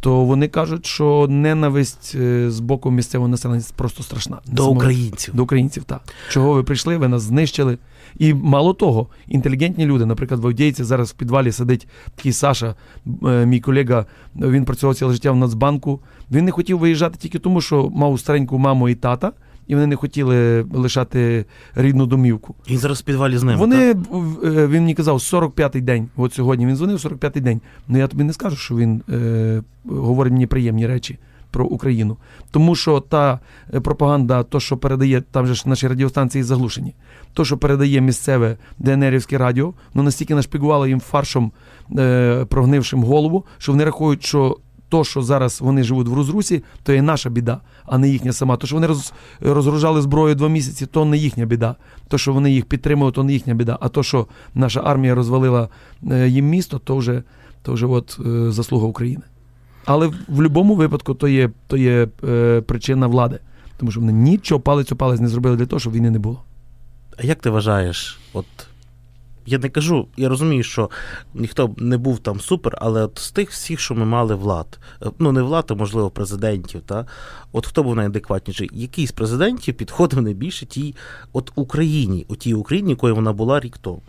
то 0.00 0.24
вони 0.24 0.48
кажуть, 0.48 0.86
що 0.86 1.26
ненависть 1.30 2.12
е, 2.14 2.50
з 2.50 2.60
боку 2.60 2.90
місцевого 2.90 3.28
населення 3.28 3.62
просто 3.76 4.02
страшна. 4.02 4.38
До 4.46 4.70
українців. 4.70 5.34
До 5.34 5.42
українців, 5.42 5.84
так. 5.84 6.00
Чого 6.28 6.52
ви 6.52 6.62
прийшли, 6.62 6.96
ви 6.96 7.08
нас 7.08 7.22
знищили. 7.22 7.78
І 8.18 8.34
мало 8.34 8.74
того, 8.74 9.06
інтелігентні 9.28 9.86
люди, 9.86 10.06
наприклад, 10.06 10.40
в 10.40 10.46
Авдіївці 10.46 10.84
зараз 10.84 11.10
в 11.10 11.14
підвалі 11.14 11.52
сидить 11.52 11.88
такий 12.16 12.32
Саша, 12.32 12.74
е, 13.26 13.46
мій 13.46 13.60
колега, 13.60 14.06
він 14.36 14.64
працював 14.64 14.96
ціле 14.96 15.12
життя 15.12 15.32
в 15.32 15.36
Нацбанку. 15.36 16.00
Він 16.30 16.44
не 16.44 16.50
хотів 16.50 16.78
виїжджати 16.78 17.18
тільки 17.18 17.38
тому, 17.38 17.60
що 17.60 17.90
мав 17.90 18.20
стареньку 18.20 18.58
маму 18.58 18.88
і 18.88 18.94
тата, 18.94 19.32
і 19.66 19.74
вони 19.74 19.86
не 19.86 19.96
хотіли 19.96 20.62
лишати 20.62 21.44
рідну 21.74 22.06
домівку. 22.06 22.54
Він 22.70 22.78
зараз 22.78 23.00
в 23.00 23.04
підвалі 23.04 23.38
з 23.38 23.42
ними. 23.42 23.58
Вони, 23.58 23.94
так? 23.94 24.04
е, 24.44 24.66
він 24.66 24.82
мені 24.82 24.94
казав, 24.94 25.16
45-й 25.16 25.80
день. 25.80 26.08
От 26.16 26.34
сьогодні 26.34 26.66
він 26.66 26.76
дзвонив 26.76 26.96
45-й 26.96 27.40
день. 27.40 27.60
Ну 27.88 27.98
я 27.98 28.06
тобі 28.06 28.24
не 28.24 28.32
скажу, 28.32 28.56
що 28.56 28.76
він 28.76 29.02
е, 29.10 29.62
говорить 29.88 30.32
мені 30.32 30.46
приємні 30.46 30.86
речі 30.86 31.18
про 31.54 31.64
Україну. 31.64 32.16
Тому 32.50 32.74
що 32.74 33.00
та 33.00 33.40
е, 33.74 33.80
пропаганда, 33.80 34.42
то, 34.42 34.60
що 34.60 34.76
передає, 34.76 35.20
там 35.20 35.46
же 35.46 35.54
ж 35.54 35.62
наші 35.66 35.88
радіостанції 35.88 36.44
заглушені, 36.44 36.94
то, 37.32 37.44
що 37.44 37.58
передає 37.58 38.00
місцеве 38.00 38.56
ДНРівське 38.78 39.38
радіо, 39.38 39.74
ну 39.94 40.02
настільки 40.02 40.34
нашпігувало 40.34 40.86
їм 40.86 41.00
фаршом 41.00 41.52
е, 41.98 42.44
прогнившим 42.44 43.04
голову, 43.04 43.44
що 43.58 43.72
вони 43.72 43.84
рахують, 43.84 44.24
що 44.24 44.56
то, 44.88 45.04
що 45.04 45.22
зараз 45.22 45.60
вони 45.60 45.82
живуть 45.82 46.08
в 46.08 46.14
розрусі, 46.14 46.62
то 46.82 46.92
є 46.92 47.02
наша 47.02 47.30
біда, 47.30 47.60
а 47.86 47.98
не 47.98 48.08
їхня 48.08 48.32
сама. 48.32 48.56
То, 48.56 48.66
що 48.66 48.76
вони 48.76 48.86
роз, 48.86 49.12
розгружали 49.40 50.02
зброю 50.02 50.34
два 50.34 50.48
місяці, 50.48 50.86
то 50.86 51.04
не 51.04 51.16
їхня 51.16 51.46
біда. 51.46 51.74
То, 52.08 52.18
що 52.18 52.32
вони 52.32 52.52
їх 52.52 52.64
підтримують, 52.64 53.14
то 53.14 53.24
не 53.24 53.32
їхня 53.32 53.54
біда. 53.54 53.78
А 53.80 53.88
то, 53.88 54.02
що 54.02 54.26
наша 54.54 54.80
армія 54.84 55.14
розвалила 55.14 55.68
е, 56.10 56.28
їм 56.28 56.46
місто, 56.46 56.78
то 56.78 56.96
вже, 56.96 57.22
то 57.62 57.72
вже 57.72 57.86
от, 57.86 58.18
е, 58.26 58.50
заслуга 58.50 58.86
України. 58.86 59.22
Але 59.84 60.06
в 60.06 60.14
будь-якому 60.28 60.74
випадку 60.74 61.14
то 61.14 61.28
є, 61.28 61.50
то 61.66 61.76
є 61.76 62.08
е, 62.24 62.60
причина 62.60 63.06
влади. 63.06 63.38
Тому 63.76 63.90
що 63.90 64.00
вони 64.00 64.12
нічого 64.12 64.60
палець 64.60 64.92
у 64.92 64.96
палець 64.96 65.20
не 65.20 65.28
зробили 65.28 65.56
для 65.56 65.66
того, 65.66 65.80
щоб 65.80 65.92
війни 65.92 66.10
не 66.10 66.18
було. 66.18 66.42
А 67.18 67.26
як 67.26 67.40
ти 67.40 67.50
вважаєш? 67.50 68.18
От 68.32 68.46
я 69.46 69.58
не 69.58 69.68
кажу, 69.68 70.08
я 70.16 70.28
розумію, 70.28 70.62
що 70.62 70.90
ніхто 71.34 71.74
не 71.76 71.98
був 71.98 72.18
там 72.18 72.40
супер, 72.40 72.78
але 72.80 73.04
от 73.04 73.18
з 73.18 73.30
тих 73.30 73.50
всіх, 73.50 73.80
що 73.80 73.94
ми 73.94 74.04
мали 74.04 74.34
влад, 74.34 74.78
е, 75.02 75.06
ну 75.18 75.32
не 75.32 75.42
влад, 75.42 75.64
а 75.68 75.74
можливо 75.74 76.10
президентів, 76.10 76.80
та 76.86 77.06
от 77.52 77.66
хто 77.66 77.82
був 77.82 77.96
найадекватніший? 77.96 78.70
Який 78.72 79.06
з 79.06 79.12
президентів 79.12 79.74
підходив 79.74 80.22
найбільше 80.22 80.66
тій 80.66 80.94
от 81.32 81.52
Україні, 81.54 82.26
у 82.28 82.36
тій 82.36 82.54
Україні, 82.54 82.90
якою 82.90 83.14
вона 83.14 83.32
була 83.32 83.60
рік 83.60 83.78
тому? 83.78 84.02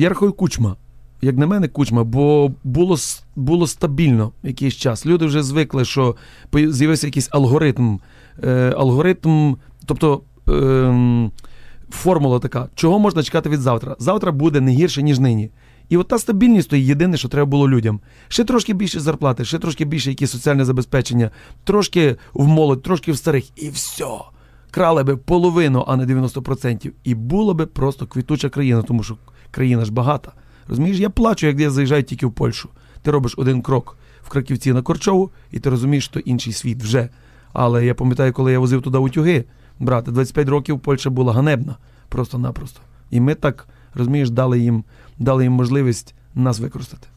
Я 0.00 0.08
рахую 0.08 0.32
кучма. 0.32 0.76
Як 1.24 1.36
на 1.36 1.46
мене, 1.46 1.68
кучма, 1.68 2.04
бо 2.04 2.52
було, 2.64 2.96
було 3.36 3.66
стабільно 3.66 4.32
якийсь 4.42 4.74
час. 4.74 5.06
Люди 5.06 5.26
вже 5.26 5.42
звикли, 5.42 5.84
що 5.84 6.16
з'явився 6.52 7.06
якийсь 7.06 7.28
алгоритм. 7.32 7.98
Е, 8.44 8.74
алгоритм, 8.76 9.56
тобто 9.86 10.22
ем, 10.48 11.30
формула 11.92 12.38
така: 12.38 12.68
чого 12.74 12.98
можна 12.98 13.22
чекати 13.22 13.48
від 13.48 13.60
завтра? 13.60 13.96
Завтра 13.98 14.32
буде 14.32 14.60
не 14.60 14.70
гірше, 14.70 15.02
ніж 15.02 15.18
нині. 15.18 15.50
І 15.88 15.96
от 15.96 16.08
та 16.08 16.18
стабільність 16.18 16.70
то 16.70 16.76
єдине, 16.76 17.16
що 17.16 17.28
треба 17.28 17.46
було 17.46 17.68
людям. 17.68 18.00
Ще 18.28 18.44
трошки 18.44 18.74
більше 18.74 19.00
зарплати, 19.00 19.44
ще 19.44 19.58
трошки 19.58 19.84
більше 19.84 20.10
якісь 20.10 20.30
соціальне 20.30 20.64
забезпечення, 20.64 21.30
трошки 21.64 22.16
в 22.34 22.46
молодь, 22.46 22.82
трошки 22.82 23.12
в 23.12 23.16
старих, 23.16 23.62
і 23.62 23.70
все. 23.70 24.06
Крали 24.70 25.04
би 25.04 25.16
половину, 25.16 25.84
а 25.88 25.96
не 25.96 26.06
90%. 26.06 26.90
І 27.04 27.14
було 27.14 27.54
би 27.54 27.66
просто 27.66 28.06
квітуча 28.06 28.48
країна, 28.48 28.82
тому 28.82 29.02
що 29.02 29.16
країна 29.50 29.84
ж 29.84 29.92
багата. 29.92 30.32
Розумієш, 30.68 30.98
я 30.98 31.10
плачу, 31.10 31.46
як 31.46 31.60
я 31.60 31.70
заїжджаю 31.70 32.02
тільки 32.02 32.26
в 32.26 32.32
Польщу. 32.32 32.68
Ти 33.02 33.10
робиш 33.10 33.34
один 33.36 33.62
крок 33.62 33.96
в 34.22 34.28
Краківці 34.28 34.72
на 34.72 34.82
Корчову, 34.82 35.30
і 35.50 35.60
ти 35.60 35.70
розумієш, 35.70 36.04
що 36.04 36.20
інший 36.20 36.52
світ 36.52 36.82
вже. 36.82 37.08
Але 37.52 37.86
я 37.86 37.94
пам'ятаю, 37.94 38.32
коли 38.32 38.52
я 38.52 38.58
возив 38.58 38.82
туди 38.82 38.98
утюги, 38.98 39.44
брате, 39.78 40.10
25 40.10 40.48
років 40.48 40.80
Польща 40.80 41.10
була 41.10 41.32
ганебна, 41.32 41.76
просто-напросто. 42.08 42.80
І 43.10 43.20
ми 43.20 43.34
так, 43.34 43.66
розумієш, 43.94 44.30
дали 44.30 44.58
їм, 44.58 44.84
дали 45.18 45.42
їм 45.44 45.52
можливість 45.52 46.14
нас 46.34 46.60
використати. 46.60 47.08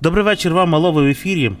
Добрий 0.00 0.24
вечір 0.24 0.52
вам, 0.54 0.68
мало 0.70 0.92
ви 0.92 1.02
в 1.02 1.06
ефірі. 1.06 1.52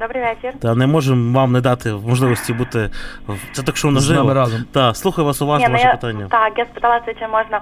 Добрий 0.00 0.22
вечір. 0.22 0.54
Та 0.60 0.74
не 0.74 0.86
можемо 0.86 1.38
вам 1.38 1.52
не 1.52 1.60
дати 1.60 1.92
можливості 1.92 2.52
бути 2.52 2.90
в 3.28 3.38
це 3.52 3.62
так, 3.62 3.76
що 3.76 3.88
З 3.90 3.92
наживо. 3.92 4.18
нами 4.18 4.34
разом. 4.34 4.64
Так, 4.72 4.96
слухаю 4.96 5.26
вас 5.26 5.42
уважно, 5.42 5.68
ну, 5.68 5.72
ваше 5.72 5.86
я, 5.86 5.92
питання. 5.92 6.26
Так, 6.30 6.52
я 6.58 6.64
спиталася, 6.64 7.14
чи 7.20 7.26
можна. 7.28 7.60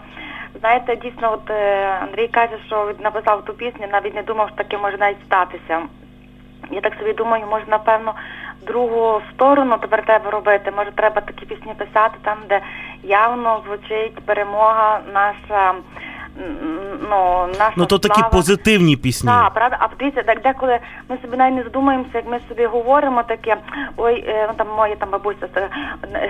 Знаєте, 0.61 0.97
дійсно, 0.97 1.33
от 1.33 1.50
е, 1.50 1.88
Андрій 2.02 2.29
каже, 2.29 2.59
що 2.67 2.87
він 2.88 3.05
написав 3.05 3.45
ту 3.45 3.52
пісню, 3.55 3.87
навіть 3.93 4.14
не 4.14 4.23
думав, 4.23 4.49
що 4.49 4.57
таке 4.57 4.79
може 4.79 4.99
навіть 4.99 5.23
статися. 5.26 5.83
Я 6.71 6.81
так 6.81 6.93
собі 6.99 7.12
думаю, 7.12 7.47
може, 7.50 7.64
напевно, 7.69 8.14
другу 8.67 9.21
сторону 9.35 9.79
тепер 9.79 10.05
треба 10.07 10.31
робити. 10.31 10.73
Може, 10.76 10.90
треба 10.90 11.21
такі 11.21 11.47
пісні 11.47 11.75
писати 11.75 12.14
там, 12.23 12.38
де 12.49 12.61
явно 13.02 13.62
звучить 13.67 14.21
перемога 14.26 15.00
наша. 15.12 15.75
Ну, 17.11 17.47
наша 17.59 17.73
Ну 17.76 17.87
то 17.87 17.99
такі 17.99 18.14
слава. 18.20 18.28
позитивні 18.28 18.97
пісні. 18.97 19.30
Так, 19.30 19.54
правда, 19.54 19.76
а 19.80 19.88
подивіться, 19.88 20.23
так 20.23 20.42
деколи 20.42 20.78
ми 21.09 21.18
собі 21.23 21.37
навіть 21.37 21.56
не 21.56 21.62
задумаємося, 21.62 22.11
як 22.14 22.26
ми 22.26 22.40
собі 22.49 22.66
говоримо 22.66 23.23
таке, 23.23 23.56
ой, 23.97 24.25
е, 24.28 24.47
ну 24.49 24.54
там 24.56 24.66
моя 24.76 24.97
там 24.97 25.11
бабуся 25.11 25.49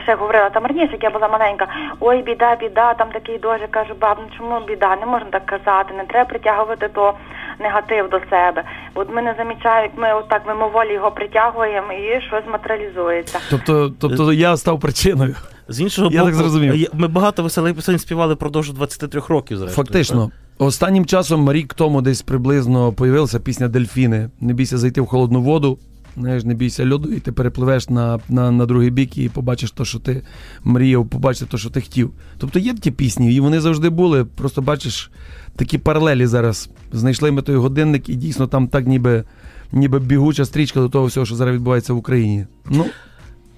ще 0.03 0.15
говорила 0.15 0.51
там 0.51 0.67
раніше, 0.67 0.93
як 0.93 1.03
я 1.03 1.11
була 1.11 1.29
маленька, 1.29 1.67
ой, 2.01 2.23
біда, 2.23 2.57
біда, 2.57 2.95
там 2.95 3.09
такий 3.13 3.39
дуже 3.39 3.67
каже, 3.67 3.95
баб, 4.01 4.19
ну 4.21 4.27
чому 4.39 4.61
біда, 4.67 4.97
не 4.97 5.07
можна 5.07 5.29
так 5.31 5.47
казати, 5.47 5.95
не 5.97 6.05
треба 6.05 6.29
притягувати 6.29 6.89
то 6.89 7.15
негатив 7.59 8.09
до 8.11 8.21
себе. 8.31 8.65
От 8.95 9.15
ми 9.15 9.23
не 9.23 9.35
замічаємо, 9.39 9.83
як 9.83 9.99
ми 9.99 10.21
отак 10.21 10.47
мимоволі 10.47 10.93
його 10.93 11.11
притягуємо 11.11 11.93
і 11.93 12.21
щось 12.21 12.45
матеріалізується. 12.53 13.41
Тобто, 13.51 13.91
тобто 14.01 14.33
я 14.33 14.57
став 14.57 14.81
причиною. 14.81 15.35
З 15.71 15.81
іншого 15.81 16.11
Я 16.13 16.19
боку, 16.21 16.31
так 16.31 16.41
зрозумів. 16.41 16.89
ми 16.93 17.09
багато 17.09 17.43
веселих 17.43 17.75
пісень 17.75 17.99
співали 17.99 18.35
впродовж 18.35 18.73
23 18.73 19.23
років. 19.29 19.59
Зрештою. 19.59 19.87
Фактично, 19.87 20.31
останнім 20.59 21.07
часом, 21.07 21.53
рік 21.53 21.75
тому, 21.75 22.03
десь 22.03 22.23
приблизно 22.23 22.93
появилася 22.93 23.41
пісня 23.41 23.69
Дельфіни. 23.69 24.31
Не 24.41 24.53
бійся 24.53 24.79
зайти 24.79 25.01
в 25.01 25.07
холодну 25.07 25.43
воду. 25.43 25.79
Знаєш, 26.17 26.45
не 26.45 26.55
бійся 26.55 26.91
льоду, 26.91 27.13
і 27.13 27.21
ти 27.21 27.33
перепливеш 27.33 27.89
на, 27.89 28.19
на, 28.29 28.51
на 28.51 28.67
другий 28.67 28.91
бік 28.91 29.19
і 29.19 29.29
побачиш 29.29 29.71
те, 29.71 29.85
що 29.85 29.99
ти 29.99 30.23
мріяв, 30.65 31.09
побачиш 31.09 31.49
те, 31.49 31.59
що 31.59 31.71
ти 31.71 31.81
хотів. 31.81 32.11
Тобто 32.39 32.59
є 32.59 32.75
ті 32.75 32.91
пісні, 32.91 33.35
і 33.35 33.41
вони 33.41 33.61
завжди 33.61 33.89
були. 33.89 34.25
Просто 34.25 34.63
бачиш 34.63 35.11
такі 35.57 35.79
паралелі 35.79 36.27
зараз. 36.27 36.71
Знайшли 36.93 37.31
ми 37.31 37.43
той 37.43 37.57
годинник, 37.57 38.09
і 38.09 38.15
дійсно 38.15 38.47
там 38.47 38.69
так 38.69 38.87
ніби, 38.87 39.25
ніби 39.73 39.99
бігуча 39.99 40.45
стрічка 40.45 40.81
до 40.81 40.89
того 40.89 41.07
всього, 41.07 41.27
що 41.27 41.35
зараз 41.35 41.55
відбувається 41.55 41.93
в 41.93 41.97
Україні. 41.97 42.47
Ну, 42.71 42.85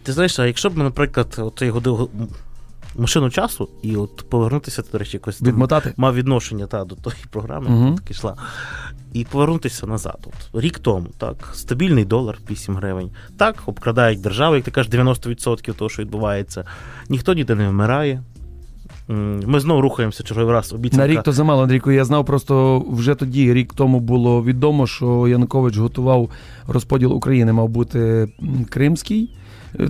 Ти 0.03 0.13
знаєш, 0.13 0.39
а 0.39 0.47
якщо 0.47 0.71
б, 0.71 0.77
наприклад, 0.79 1.35
от 1.39 1.63
годив 1.63 2.09
машину 2.97 3.31
часу 3.31 3.69
і 3.83 3.97
от 3.97 4.29
повернутися, 4.29 4.83
ти, 4.83 4.89
до 4.93 4.99
речі, 4.99 5.17
якось 5.17 5.39
там 5.39 5.69
мав 5.97 6.15
відношення 6.15 6.67
та, 6.67 6.85
до 6.85 6.95
тої 6.95 7.17
програми, 7.31 7.67
яка 7.85 7.97
так 7.97 8.11
йшла, 8.11 8.37
і 9.13 9.25
повернутися 9.25 9.87
назад. 9.87 10.19
От, 10.27 10.63
рік 10.63 10.79
тому, 10.79 11.07
так, 11.19 11.37
стабільний 11.53 12.05
долар 12.05 12.39
8 12.51 12.77
гривень. 12.77 13.11
Так, 13.39 13.63
обкрадають 13.67 14.21
державу, 14.21 14.57
як 14.57 14.65
ти 14.65 14.71
кажеш, 14.71 14.93
90% 14.93 15.75
того, 15.75 15.89
що 15.89 16.03
відбувається. 16.03 16.65
Ніхто 17.09 17.35
ніде 17.35 17.55
не 17.55 17.69
вмирає. 17.69 18.23
Ми 19.47 19.61
знову 19.61 19.81
рухаємося 19.81 20.23
черговий 20.23 20.53
раз. 20.53 20.73
Обіцянка. 20.73 21.07
На 21.07 21.13
рік 21.13 21.23
то 21.23 21.33
замало, 21.33 21.63
Андрійко. 21.63 21.93
Я 21.93 22.05
знав 22.05 22.25
просто 22.25 22.85
вже 22.91 23.15
тоді, 23.15 23.55
рік 23.55 23.73
тому 23.75 24.01
було 24.01 24.45
відомо, 24.45 24.87
що 24.87 25.29
Янукович 25.29 25.77
готував 25.77 26.31
розподіл 26.67 27.13
України, 27.13 27.53
мав 27.53 27.69
бути 27.69 28.29
Кримський, 28.71 29.31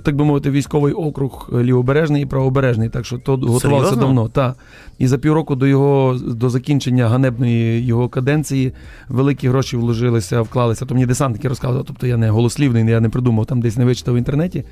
так 0.03 0.15
би 0.15 0.25
мовити, 0.25 0.51
військовий 0.51 0.93
округ 0.93 1.49
е, 1.53 1.63
лівобережний 1.63 2.23
і 2.23 2.25
правобережний. 2.25 2.89
Так 2.89 3.05
що 3.05 3.17
то 3.17 3.31
готувався 3.31 3.67
Серйозно? 3.67 4.01
давно. 4.01 4.27
Та. 4.27 4.55
І 4.97 5.07
за 5.07 5.17
півроку 5.17 5.55
до 5.55 5.67
його 5.67 6.19
до 6.27 6.49
закінчення 6.49 7.07
ганебної 7.07 7.85
його 7.85 8.09
каденції 8.09 8.73
великі 9.09 9.47
гроші 9.47 9.77
вложилися, 9.77 10.41
вклалися. 10.41 10.85
То 10.85 10.93
мені 10.93 11.05
десантники 11.05 11.47
розказували, 11.47 11.85
тобто 11.87 12.07
я 12.07 12.17
не 12.17 12.29
голослівний, 12.29 12.85
я 12.85 12.99
не 12.99 13.09
придумав, 13.09 13.45
там 13.45 13.61
десь 13.61 13.77
не 13.77 13.85
вичитав 13.85 14.15
в 14.15 14.17
інтернеті. 14.17 14.63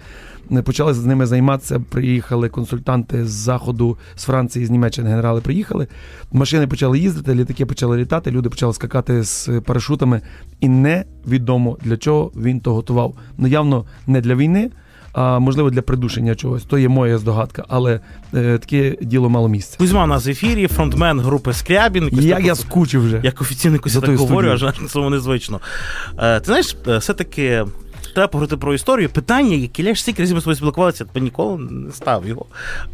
Не 0.49 0.61
почали 0.61 0.93
з 0.93 1.05
ними 1.05 1.25
займатися. 1.25 1.81
Приїхали 1.89 2.49
консультанти 2.49 3.25
з 3.25 3.29
заходу, 3.29 3.97
з 4.15 4.23
Франції, 4.23 4.65
з 4.65 4.69
Німеччини 4.69 5.09
генерали 5.09 5.41
приїхали. 5.41 5.87
Машини 6.31 6.67
почали 6.67 6.99
їздити, 6.99 7.35
літаки 7.35 7.65
почали 7.65 7.97
літати, 7.97 8.31
люди 8.31 8.49
почали 8.49 8.73
скакати 8.73 9.23
з 9.23 9.49
парашутами. 9.65 10.21
І 10.59 10.67
невідомо 10.69 11.77
для 11.81 11.97
чого 11.97 12.31
він 12.35 12.59
то 12.59 12.73
готував. 12.73 13.13
Ну 13.37 13.47
явно 13.47 13.85
не 14.07 14.21
для 14.21 14.35
війни, 14.35 14.71
а 15.13 15.39
можливо 15.39 15.69
для 15.69 15.81
придушення 15.81 16.35
чогось. 16.35 16.63
То 16.63 16.77
є 16.77 16.89
моя 16.89 17.17
здогадка, 17.17 17.65
але 17.67 17.99
е, 18.33 18.57
таке 18.57 18.97
діло 19.01 19.29
мало 19.29 19.47
місця. 19.47 19.77
Кузьма 19.77 20.03
у 20.03 20.07
нас 20.07 20.27
в 20.27 20.29
ефірі, 20.29 20.67
фронтмен 20.67 21.19
групи 21.19 21.53
Скрябін. 21.53 22.03
Якось 22.03 22.25
Як 22.25 22.37
так 22.37 22.47
я 22.47 22.55
скучив 22.55 23.05
вже. 23.05 23.21
Як 23.23 23.41
офіційно 23.41 23.75
якось 23.75 23.95
я 23.95 24.01
так 24.01 24.15
говорю, 24.15 24.49
аж 24.51 24.61
на 24.61 24.71
цьому 24.71 25.09
незвично. 25.09 25.61
Е, 26.17 26.39
ти 26.39 26.45
знаєш, 26.45 26.75
е, 26.87 26.97
все-таки 26.97 27.65
треба 28.13 28.27
поговорити 28.27 28.57
про 28.57 28.73
історію. 28.73 29.09
Питання, 29.09 29.55
яке 29.55 29.83
ляж 29.83 30.01
стільки 30.01 30.21
разів 30.21 30.35
ми 30.35 30.41
з 30.41 30.43
тобою 30.43 30.55
спілкувалися, 30.55 31.05
я 31.15 31.21
ніколи 31.21 31.57
не 31.57 31.91
став 31.91 32.27
його. 32.27 32.45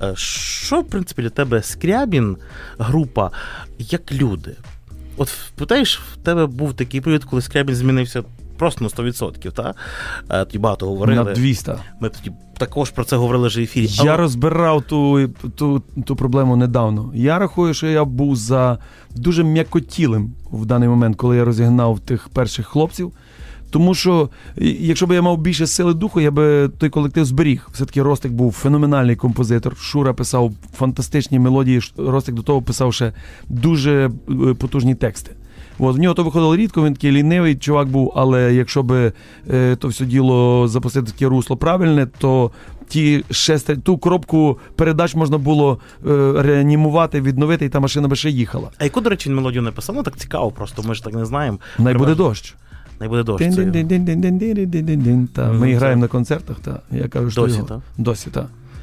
Е, 0.02 0.14
Що, 0.16 0.82
в 0.82 0.88
принципі, 0.88 1.22
для 1.22 1.30
тебе 1.30 1.64
Скрябін, 1.64 2.38
група, 2.80 3.32
як 3.80 4.12
люди? 4.12 4.56
От 5.18 5.38
питаєш, 5.56 6.02
в 6.14 6.18
тебе 6.18 6.46
був 6.46 6.74
такий 6.74 7.02
період, 7.02 7.24
коли 7.24 7.42
Скрябін 7.42 7.76
змінився 7.76 8.24
просто 8.58 8.84
на 8.84 8.90
100%, 8.90 9.52
та? 9.52 9.74
Е, 10.30 10.46
Тоді 10.46 10.60
багато 10.60 10.86
говорили. 10.86 11.24
На 11.24 11.34
200. 11.34 11.72
Ми 12.02 12.10
тоді 12.10 12.32
також 12.58 12.90
про 12.92 13.04
це 13.04 13.16
говорили 13.16 13.48
вже 13.48 13.60
в 13.60 13.64
ефірі. 13.64 13.88
Я 13.88 14.04
Але- 14.04 14.18
розбирав 14.18 14.82
ту, 14.84 15.30
ту, 15.56 15.84
ту 16.06 16.16
проблему 16.16 16.56
недавно. 16.56 17.12
Я 17.16 17.40
рахую, 17.40 17.74
що 17.74 17.88
я 17.88 18.06
був 18.06 18.36
за 18.36 18.78
дуже 19.16 19.44
м'якотілим 19.44 20.34
в 20.52 20.66
даний 20.66 20.90
момент, 20.90 21.16
коли 21.18 21.38
я 21.38 21.46
розігнав 21.46 22.00
тих 22.00 22.30
перших 22.30 22.68
хлопців. 22.68 23.12
Тому 23.70 23.96
що, 23.96 24.30
якщо 24.58 25.08
б 25.08 25.12
я 25.12 25.22
мав 25.22 25.38
більше 25.38 25.68
сили 25.68 25.94
духу, 25.94 26.22
я 26.22 26.32
би 26.32 26.70
той 26.78 26.90
колектив 26.90 27.26
зберіг. 27.26 27.70
Все-таки 27.74 28.02
Ростик 28.02 28.32
був 28.32 28.52
феноменальний 28.52 29.16
композитор. 29.16 29.78
Шура 29.78 30.14
писав 30.14 30.52
фантастичні 30.74 31.40
мелодії. 31.40 31.82
Ростик 31.98 32.36
до 32.36 32.42
того 32.42 32.62
писав 32.62 32.94
ще 32.94 33.14
дуже 33.50 34.12
е, 34.30 34.54
потужні 34.54 34.96
тексти. 34.96 35.32
От, 35.80 35.96
в 35.96 36.00
нього 36.00 36.14
то 36.16 36.24
виходило 36.24 36.56
рідко, 36.56 36.84
він 36.86 36.94
такий 36.94 37.12
лінивий 37.12 37.56
чувак 37.56 37.88
був, 37.88 38.14
але 38.16 38.54
якщо 38.54 38.84
би 38.84 39.12
е, 39.54 39.76
то 39.76 39.88
все 39.88 40.06
діло 40.06 40.68
запустити 40.68 41.12
таке 41.12 41.26
русло 41.26 41.58
правильне, 41.58 42.08
то 42.18 42.52
ті 42.88 43.26
шести, 43.32 43.76
ту 43.78 43.98
коробку 43.98 44.60
передач 44.76 45.16
можна 45.16 45.38
було 45.38 45.80
е, 46.08 46.34
реанімувати, 46.38 47.22
відновити, 47.22 47.66
і 47.66 47.70
та 47.70 47.80
машина 47.80 48.08
би 48.08 48.16
ще 48.16 48.30
їхала. 48.30 48.70
А 48.78 48.84
яку, 48.84 49.02
до 49.02 49.10
речі, 49.10 49.30
він 49.30 49.36
мелодію 49.36 49.62
написав? 49.62 49.96
Ну 49.96 50.04
так 50.04 50.18
цікаво, 50.18 50.52
просто 50.52 50.84
ми 50.84 50.96
ж 50.96 51.04
так 51.04 51.14
не 51.14 51.26
знаємо. 51.26 51.58
Най 51.80 51.94
буде 51.94 52.16
дощ. 52.16 52.56
Най 53.00 53.10
буде 53.10 53.24
дощ. 53.24 53.40
Та, 55.34 55.52
Ми 55.52 55.74
граємо 55.74 56.02
на 56.02 56.08
концертах, 56.08 56.60
та. 56.60 56.80
Я 56.92 57.08
кажу, 57.08 57.32
що 57.32 57.42
Досі, 57.42 57.56
його. 57.58 57.82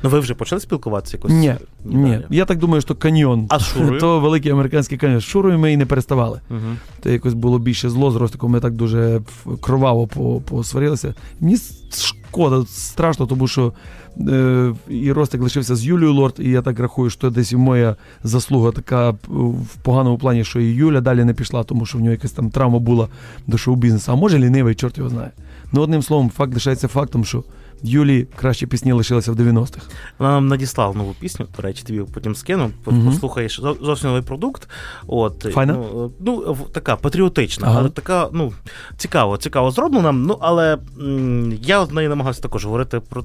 Ну 0.05 0.11
ви 0.11 0.21
вже 0.21 0.35
почали 0.35 0.61
спілкуватися 0.61 1.17
якось? 1.17 1.33
Ні, 1.33 1.55
ні. 1.85 2.21
Я 2.31 2.45
так 2.45 2.59
думаю, 2.59 2.81
що 2.81 2.95
каньйон. 2.95 3.47
А 3.49 3.59
Шурою? 3.59 4.01
То 4.01 4.21
великий 4.21 4.53
американський 4.53 4.99
каньйон. 4.99 5.21
З 5.21 5.25
Шурою 5.25 5.59
ми 5.59 5.73
і 5.73 5.77
не 5.77 5.87
переставали. 5.87 6.41
Мгм. 6.51 6.77
То 7.03 7.11
якось 7.11 7.35
було 7.35 7.59
більше 7.59 7.91
зло 7.91 8.11
з 8.11 8.17
Ростиком, 8.17 8.51
ми 8.51 8.61
так 8.61 8.73
дуже 8.73 9.21
кроваво 9.61 10.07
посварилися. 10.41 11.15
Мені 11.41 11.57
шкода, 11.95 12.65
страшно, 12.69 13.27
тому 13.27 13.49
що 13.49 13.73
е, 14.21 14.75
і 14.89 15.13
Ростик 15.13 15.43
лишився 15.43 15.77
з 15.77 15.85
Юлією 15.85 16.15
Лорд, 16.15 16.35
і 16.39 16.51
я 16.51 16.63
так 16.63 16.81
рахую, 16.81 17.11
що 17.11 17.31
десь 17.31 17.53
і 17.53 17.57
моя 17.57 17.97
заслуга 18.25 18.71
така 18.71 19.11
в 19.29 19.77
поганому 19.83 20.19
плані, 20.19 20.45
що 20.45 20.61
і 20.61 20.65
Юля 20.65 21.01
далі 21.01 21.25
не 21.25 21.35
пішла, 21.35 21.65
тому 21.65 21.87
що 21.87 21.99
в 21.99 22.01
нього 22.01 22.13
якась 22.13 22.33
там 22.33 22.51
травма 22.51 22.79
була 22.79 23.09
до 23.47 23.59
шоу-бізнесу. 23.59 24.13
А 24.13 24.15
може 24.15 24.39
лінивий, 24.39 24.75
чорт 24.75 24.99
його 24.99 25.11
знає. 25.11 25.31
Ну, 25.73 25.81
одним 25.81 26.03
словом, 26.03 26.31
факт 26.31 26.55
лишається 26.55 26.89
фактом, 26.89 27.25
що 27.25 27.45
Юлі 27.83 28.27
кращі 28.37 28.67
пісні 28.67 28.93
лишилися 28.93 29.33
в 29.33 29.35
90-х. 29.35 29.87
Вона 30.19 30.33
нам 30.33 30.49
надіслала 30.49 30.95
нову 30.95 31.15
пісню, 31.21 31.47
до 31.57 31.63
речі, 31.63 31.83
тобі 31.87 32.03
потім 32.15 32.35
скину. 32.35 32.71
По- 32.85 32.93
Послухаєш 32.93 33.61
зовсім 33.83 34.09
новий 34.09 34.23
продукт. 34.23 34.69
От, 35.07 35.41
Файна? 35.53 35.73
Ну, 35.73 36.13
ну, 36.21 36.57
така 36.73 36.97
патріотична, 36.97 37.67
Ага. 37.69 37.79
але 37.81 37.89
така, 37.89 38.29
ну, 38.33 38.53
цікаво, 38.97 39.37
цікаво 39.37 39.71
зроблена. 39.71 40.13
Ну, 40.13 40.39
але 40.41 40.79
м, 41.01 41.53
я 41.63 41.83
в 41.83 41.93
неї 41.95 42.09
намагався 42.09 42.43
також 42.43 42.65
говорити 42.65 43.01
про. 43.01 43.25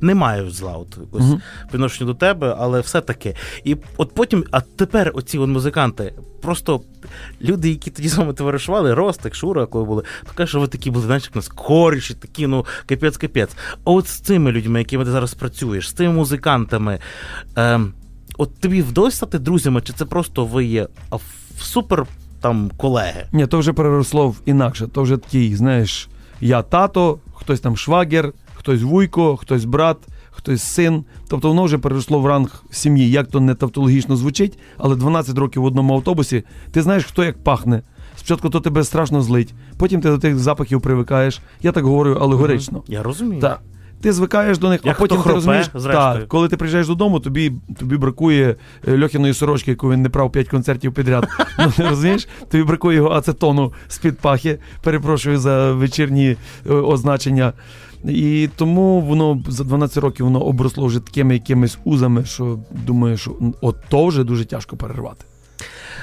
Не 0.00 0.14
маю 0.14 0.50
зла 0.50 0.72
от, 0.72 0.98
якось 1.00 1.30
по 1.70 1.74
відношенню 1.74 2.06
до 2.12 2.14
тебе, 2.18 2.56
але 2.58 2.80
все 2.80 3.00
таки. 3.00 3.34
І 3.64 3.76
от 3.96 4.14
потім, 4.14 4.44
а 4.50 4.60
тепер 4.60 5.12
оці 5.14 5.38
от 5.38 5.48
музиканти, 5.48 6.14
просто 6.42 6.80
люди, 7.42 7.68
які 7.68 7.90
тоді 7.90 8.08
з 8.08 8.14
вами 8.16 8.32
товаришували, 8.32 8.94
Ростик, 8.94 9.34
Шура, 9.34 9.66
коли 9.66 9.84
були, 9.84 10.02
то 10.34 10.46
що 10.46 10.60
ви 10.60 10.66
такі 10.66 10.90
були, 10.90 11.06
знаєш, 11.06 11.22
як 11.24 11.36
нас 11.36 11.48
коріші, 11.48 12.14
такі, 12.14 12.46
ну, 12.46 12.66
капець-капець. 12.88 13.50
А 13.84 13.90
от 13.90 14.08
з 14.08 14.20
цими 14.20 14.52
людьми, 14.52 14.78
якими 14.78 15.04
ти 15.04 15.10
зараз 15.10 15.34
працюєш, 15.34 15.88
з 15.90 15.92
цими 15.92 16.14
музикантами, 16.14 16.98
ем, 17.56 17.92
от 18.38 18.60
тобі 18.60 18.82
вдалося 18.82 19.16
стати 19.16 19.38
друзями, 19.38 19.80
чи 19.80 19.92
це 19.92 20.04
просто 20.04 20.44
ви 20.44 20.64
є 20.64 20.88
в- 21.10 21.62
супер 21.62 22.06
там 22.40 22.70
колеги? 22.76 23.26
Ні, 23.32 23.46
то 23.46 23.58
вже 23.58 23.72
переросло 23.72 24.28
в 24.28 24.36
інакше. 24.46 24.88
То 24.88 25.02
вже 25.02 25.16
такий, 25.16 25.56
знаєш, 25.56 26.08
я 26.40 26.62
тато, 26.62 27.18
хтось 27.34 27.60
там 27.60 27.76
швагер, 27.76 28.32
хтось 28.66 28.82
вуйко, 28.82 29.36
хтось 29.36 29.64
брат, 29.64 29.96
хтось 30.30 30.62
син. 30.62 31.04
Тобто 31.28 31.48
воно 31.48 31.64
вже 31.64 31.78
переросло 31.78 32.20
в 32.20 32.26
ранг 32.26 32.62
сім'ї. 32.70 33.10
Як 33.10 33.26
то 33.26 33.40
не 33.40 33.54
тавтологічно 33.54 34.16
звучить, 34.16 34.58
але 34.78 34.96
12 34.96 35.38
років 35.38 35.62
в 35.62 35.64
одному 35.64 35.94
автобусі, 35.94 36.44
ти 36.70 36.82
знаєш, 36.82 37.04
хто 37.04 37.24
як 37.24 37.44
пахне. 37.44 37.82
Спочатку 38.16 38.50
то 38.50 38.60
тебе 38.60 38.84
страшно 38.84 39.22
злить, 39.22 39.54
потім 39.78 40.00
ти 40.00 40.08
до 40.10 40.18
тих 40.18 40.38
запахів 40.38 40.80
привикаєш. 40.80 41.40
Я 41.62 41.72
так 41.72 41.84
говорю 41.84 42.14
алегорично. 42.14 42.82
Я 42.88 43.02
розумію. 43.02 43.40
Так. 43.40 43.60
Ти 44.00 44.12
звикаєш 44.12 44.58
до 44.58 44.68
них, 44.68 44.80
Як 44.84 44.96
а 44.96 44.98
потім 44.98 45.18
хто 45.18 45.28
ти 45.28 45.34
розумієш, 45.34 45.70
так, 45.82 46.28
коли 46.28 46.48
ти 46.48 46.56
приїжджаєш 46.56 46.86
додому, 46.86 47.20
тобі, 47.20 47.52
тобі 47.78 47.96
бракує 47.96 48.56
е, 48.88 49.02
льохіної 49.02 49.34
сорочки, 49.34 49.70
яку 49.70 49.90
він 49.90 50.02
не 50.02 50.08
прав 50.08 50.32
5 50.32 50.48
концертів 50.48 50.92
підряд. 50.92 51.28
Ну, 51.58 51.72
розумієш? 51.78 52.28
Тобі 52.50 52.64
бракує 52.64 52.96
його 52.96 53.10
ацетону 53.10 53.72
з-під 53.88 54.18
пахи. 54.18 54.58
Перепрошую 54.82 55.38
за 55.38 55.72
вечірні 55.72 56.36
е, 56.66 56.72
означення. 56.72 57.52
І 58.08 58.48
тому 58.56 59.00
воно 59.00 59.42
за 59.48 59.64
12 59.64 59.96
років 59.96 60.26
воно 60.26 60.40
обросло 60.40 60.86
вже 60.86 61.00
такими 61.00 61.34
якимись 61.34 61.78
узами, 61.84 62.24
що 62.24 62.58
думаю, 62.70 63.16
що 63.16 63.36
от 63.60 63.76
то 63.88 64.06
вже 64.06 64.24
дуже 64.24 64.44
тяжко 64.44 64.76
перервати. 64.76 65.24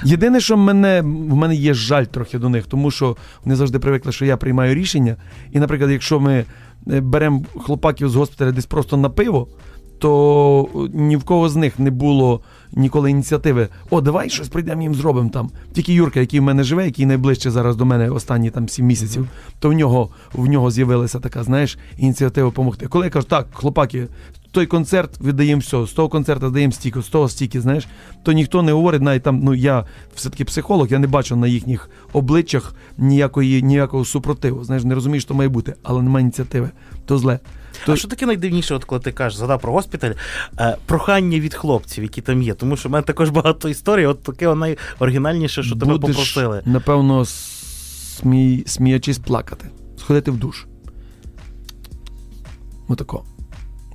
Єдине, 0.04 0.40
що 0.40 0.56
мене, 0.56 1.00
в 1.02 1.34
мене 1.34 1.54
є 1.54 1.74
жаль 1.74 2.04
трохи 2.04 2.38
до 2.38 2.48
них, 2.48 2.66
тому 2.66 2.90
що 2.90 3.16
вони 3.44 3.56
завжди 3.56 3.78
привикли, 3.78 4.12
що 4.12 4.24
я 4.24 4.36
приймаю 4.36 4.74
рішення. 4.74 5.16
І, 5.52 5.60
наприклад, 5.60 5.90
якщо 5.90 6.20
ми 6.20 6.44
е, 6.90 7.00
беремо 7.00 7.44
хлопаків 7.64 8.08
з 8.08 8.14
госпіталя 8.14 8.52
десь 8.52 8.66
просто 8.66 8.96
на 8.96 9.10
пиво, 9.10 9.48
то 9.98 10.68
е, 10.74 10.78
ні 10.92 11.16
в 11.16 11.24
кого 11.24 11.48
з 11.48 11.56
них 11.56 11.78
не 11.78 11.90
було 11.90 12.40
ніколи 12.72 13.10
ініціативи. 13.10 13.68
О, 13.90 14.00
давай 14.00 14.30
щось 14.30 14.48
прийдемо 14.48 14.82
їм 14.82 14.94
зробимо 14.94 15.30
там. 15.30 15.50
Тільки 15.72 15.92
Юрка, 15.92 16.20
який 16.20 16.40
в 16.40 16.42
мене 16.42 16.64
живе, 16.64 16.84
який 16.84 17.06
найближче 17.06 17.50
зараз 17.50 17.76
до 17.76 17.84
мене 17.84 18.10
останні 18.10 18.50
там 18.50 18.68
сім 18.68 18.86
місяців, 18.86 19.28
то 19.58 19.68
в 19.68 19.72
нього 19.72 20.08
в 20.32 20.46
нього 20.46 20.70
з'явилася 20.70 21.20
така, 21.20 21.42
знаєш, 21.42 21.78
ініціатива 21.98 22.48
допомогти. 22.48 22.86
Коли 22.86 23.04
я 23.04 23.10
кажу, 23.10 23.26
так, 23.26 23.46
хлопаки, 23.52 24.08
той 24.54 24.66
концерт 24.66 25.20
віддаємо 25.20 25.60
все, 25.60 25.86
з 25.86 25.92
того 25.92 26.08
концерту 26.08 26.50
даємо 26.50 26.72
стільки, 26.72 27.02
з 27.02 27.08
того 27.08 27.28
стільки, 27.28 27.60
знаєш, 27.60 27.88
то 28.22 28.32
ніхто 28.32 28.62
не 28.62 28.72
говорить, 28.72 29.02
навіть 29.02 29.22
там, 29.22 29.40
ну 29.42 29.54
я 29.54 29.84
все-таки 30.14 30.44
психолог, 30.44 30.88
я 30.90 30.98
не 30.98 31.06
бачу 31.06 31.36
на 31.36 31.46
їхніх 31.46 31.90
обличчях 32.12 32.74
ніякої, 32.98 33.62
ніякого 33.62 34.04
супротиву. 34.04 34.64
Знаєш, 34.64 34.84
не 34.84 34.94
розумію, 34.94 35.20
що 35.20 35.34
має 35.34 35.48
бути, 35.48 35.74
але 35.82 36.02
немає 36.02 36.22
ініціативи, 36.22 36.70
то 37.06 37.18
зле. 37.18 37.38
То- 37.86 37.92
А 37.92 37.96
що 37.96 38.08
таке 38.08 38.26
найдивніше, 38.26 38.74
от 38.74 38.84
коли 38.84 39.00
ти 39.00 39.12
кажеш, 39.12 39.38
згадав 39.38 39.60
про 39.60 39.72
госпіталь, 39.72 40.12
е, 40.60 40.76
прохання 40.86 41.40
від 41.40 41.54
хлопців, 41.54 42.04
які 42.04 42.20
там 42.20 42.42
є. 42.42 42.54
Тому 42.54 42.76
що 42.76 42.88
в 42.88 42.92
мене 42.92 43.02
також 43.02 43.30
багато 43.30 43.68
історій, 43.68 44.06
от 44.06 44.22
таке 44.22 44.54
найоригінальніше, 44.54 45.62
що 45.62 45.76
тебе 45.76 45.92
попросили. 45.98 46.62
Напевно, 46.66 47.24
смій, 47.24 48.62
сміячись 48.66 49.18
плакати, 49.18 49.66
сходити 49.98 50.30
в 50.30 50.36
душ. 50.36 50.66
Отако. 52.88 53.22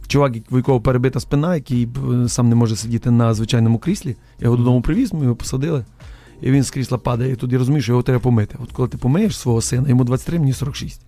Чувак, 0.07 0.33
у 0.49 0.57
якого 0.57 0.81
перебита 0.81 1.19
спина, 1.19 1.55
який 1.55 1.87
е, 2.23 2.29
сам 2.29 2.49
не 2.49 2.55
може 2.55 2.75
сидіти 2.75 3.11
на 3.11 3.33
звичайному 3.33 3.77
кріслі. 3.79 4.09
Я 4.39 4.45
його 4.45 4.57
додому 4.57 4.81
привіз, 4.81 5.13
ми 5.13 5.23
його 5.23 5.35
посадили, 5.35 5.85
і 6.41 6.51
він 6.51 6.63
з 6.63 6.71
крісла 6.71 6.97
падає. 6.97 7.31
І 7.33 7.35
тоді 7.35 7.57
розумієш, 7.57 7.83
що 7.85 7.91
його 7.91 8.03
треба 8.03 8.19
помити. 8.19 8.55
От 8.63 8.71
коли 8.71 8.87
ти 8.87 8.97
помиєш 8.97 9.37
свого 9.37 9.61
сина, 9.61 9.89
йому 9.89 10.03
23, 10.03 10.39
мені 10.39 10.53
46. 10.53 11.01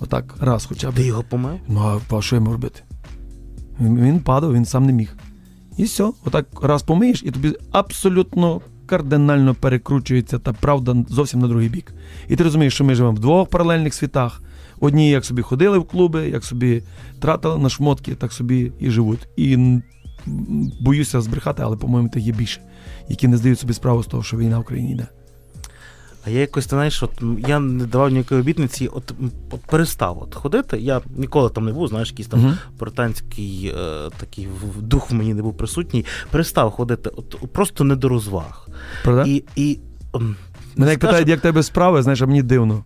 Отак, 0.00 0.34
раз 0.40 0.66
хоча 0.66 0.90
б. 0.90 0.94
Ти 0.94 1.06
його 1.06 1.22
помив? 1.22 1.58
Ну, 1.68 2.00
а 2.10 2.22
що 2.22 2.36
йому 2.36 2.52
робити? 2.52 2.80
Він, 3.80 4.00
він 4.00 4.20
падав, 4.20 4.54
він 4.54 4.64
сам 4.64 4.86
не 4.86 4.92
міг. 4.92 5.16
І 5.76 5.84
все, 5.84 6.12
отак 6.24 6.46
раз 6.62 6.82
помиєш, 6.82 7.22
і 7.22 7.30
тобі 7.30 7.54
абсолютно 7.72 8.60
кардинально 8.86 9.54
перекручується 9.54 10.38
та 10.38 10.52
правда 10.52 10.96
зовсім 11.08 11.40
на 11.40 11.48
другий 11.48 11.68
бік. 11.68 11.94
І 12.28 12.36
ти 12.36 12.44
розумієш, 12.44 12.74
що 12.74 12.84
ми 12.84 12.94
живемо 12.94 13.14
в 13.14 13.18
двох 13.18 13.48
паралельних 13.48 13.94
світах. 13.94 14.42
Одні 14.80 15.10
як 15.10 15.24
собі 15.24 15.42
ходили 15.42 15.78
в 15.78 15.84
клуби, 15.84 16.28
як 16.28 16.44
собі 16.44 16.82
тратили 17.20 17.58
на 17.58 17.68
шмотки, 17.68 18.14
так 18.14 18.32
собі 18.32 18.72
і 18.78 18.90
живуть. 18.90 19.28
І 19.36 19.78
боюся 20.80 21.20
збрехати, 21.20 21.62
але, 21.62 21.76
по-моєму, 21.76 22.08
тих 22.08 22.22
є 22.22 22.32
більше, 22.32 22.60
які 23.08 23.28
не 23.28 23.36
здають 23.36 23.60
собі 23.60 23.72
справу 23.72 24.02
з 24.02 24.06
того, 24.06 24.22
що 24.22 24.36
війна 24.36 24.58
в 24.58 24.60
Україні 24.60 24.92
йде. 24.92 25.06
А 26.26 26.30
я 26.30 26.40
якось, 26.40 26.68
знаєш, 26.68 27.02
от 27.02 27.10
я 27.48 27.58
не 27.60 27.84
давав 27.86 28.10
ніякої 28.10 28.40
обітниці, 28.40 28.86
от, 28.88 29.12
от 29.50 29.60
перестав 29.60 30.18
от 30.22 30.34
ходити. 30.34 30.78
Я 30.78 31.00
ніколи 31.16 31.50
там 31.50 31.64
не 31.64 31.72
був, 31.72 31.88
знаєш, 31.88 32.10
якийсь 32.10 32.28
там 32.28 32.40
Мгм. 32.40 32.58
британський 32.78 33.74
е, 33.78 34.10
такий 34.16 34.48
дух 34.78 35.10
в 35.10 35.14
мені 35.14 35.34
не 35.34 35.42
був 35.42 35.56
присутній. 35.56 36.04
Перестав 36.30 36.70
ходити, 36.70 37.10
от 37.16 37.52
просто 37.52 37.84
не 37.84 37.96
до 37.96 38.08
розваг. 38.08 38.68
Правда? 39.04 39.24
І, 39.26 39.44
і 39.56 39.78
Мене 40.76 40.90
як 40.90 41.00
питають, 41.00 41.28
як 41.28 41.40
тебе 41.40 41.62
справи, 41.62 42.02
знаєш, 42.02 42.22
а 42.22 42.26
мені 42.26 42.42
дивно. 42.42 42.84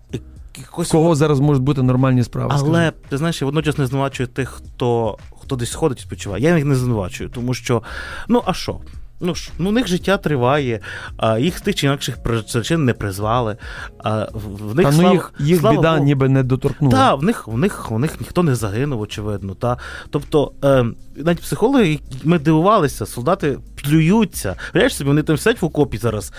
якось 0.59 0.89
кого 0.91 1.15
зараз 1.15 1.41
можуть 1.41 1.63
бути 1.63 1.83
нормальні 1.83 2.25
справи? 2.25 2.51
Але 2.55 2.87
скажи? 2.87 2.93
ти 3.09 3.19
знаєш, 3.19 3.43
я 3.43 3.47
водночас 3.47 3.79
не 3.79 3.87
звинувачую 3.87 4.27
тих, 4.27 4.49
хто, 4.49 5.19
хто 5.41 5.57
десь 5.57 5.75
ходить 5.75 5.99
і 5.99 6.03
спочиває. 6.03 6.45
Я 6.45 6.57
їх 6.57 6.65
не 6.65 6.75
звинувачую, 6.75 7.31
тому 7.31 7.55
що 7.55 7.83
ну 8.29 8.43
а 8.47 8.53
що? 8.53 8.81
Ну 9.21 9.35
ж, 9.35 9.51
ну, 9.59 9.69
у 9.69 9.73
них 9.73 9.87
життя 9.87 10.17
триває, 10.17 10.81
а 11.17 11.39
їх 11.39 11.59
з 11.59 11.61
тих 11.61 11.75
чи 11.75 11.87
інакших 11.87 12.23
причин 12.23 12.85
не 12.85 12.95
призвали. 12.95 13.57
А 13.99 14.27
в, 14.33 14.75
них 14.75 14.91
Та 14.91 15.03
ну 15.03 15.13
їх, 15.13 15.33
їх 15.39 15.61
слава 15.61 15.77
біда 15.77 15.93
Богу. 15.93 16.05
ніби 16.05 16.29
не 16.29 16.43
доторкнула. 16.43 16.93
Та, 16.93 17.15
в 17.15 17.23
них, 17.23 17.49
в 17.49 17.59
них, 17.59 17.91
в 17.91 17.99
них 17.99 18.21
ніхто 18.21 18.43
не 18.43 18.55
загинув, 18.55 19.01
очевидно. 19.01 19.55
Та. 19.55 19.77
Тобто, 20.11 20.53
е, 20.65 20.85
навіть 21.17 21.41
психологи, 21.41 21.99
ми 22.25 22.39
дивувалися, 22.39 23.07
солдати 23.07 23.59
плюються. 23.85 24.57
Уявляєш 24.75 24.97
собі, 24.97 25.09
вони 25.09 25.23
там 25.23 25.39
сидять 25.39 25.63
в 25.63 25.65
окопі 25.65 25.99
зараз. 25.99 26.33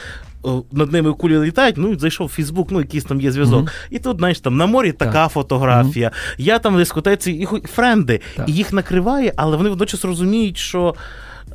Над 0.72 0.92
ними 0.92 1.14
кулі 1.14 1.40
літають, 1.40 1.78
ну 1.78 2.00
зайшов 2.00 2.28
в 2.28 2.30
Фейсбук, 2.30 2.72
ну 2.72 2.80
якийсь 2.80 3.04
там 3.04 3.22
є 3.22 3.32
зв'язок. 3.32 3.62
Мгм. 3.62 3.70
І 3.90 4.00
тут, 4.00 4.18
знаєш, 4.18 4.40
там 4.40 4.58
на 4.58 4.66
морі 4.66 4.92
така 4.92 5.12
Так. 5.24 5.32
фотографія. 5.32 6.12
Я 6.38 6.60
там 6.60 6.76
в 6.76 6.78
дискотеці, 6.78 7.32
і 7.32 7.48
френди, 7.68 8.22
Так. 8.36 8.50
і 8.50 8.52
їх 8.52 8.74
накриває, 8.74 9.34
але 9.36 9.58
вони 9.58 9.70
водночас 9.70 10.06
розуміють, 10.06 10.58
що 10.58 10.96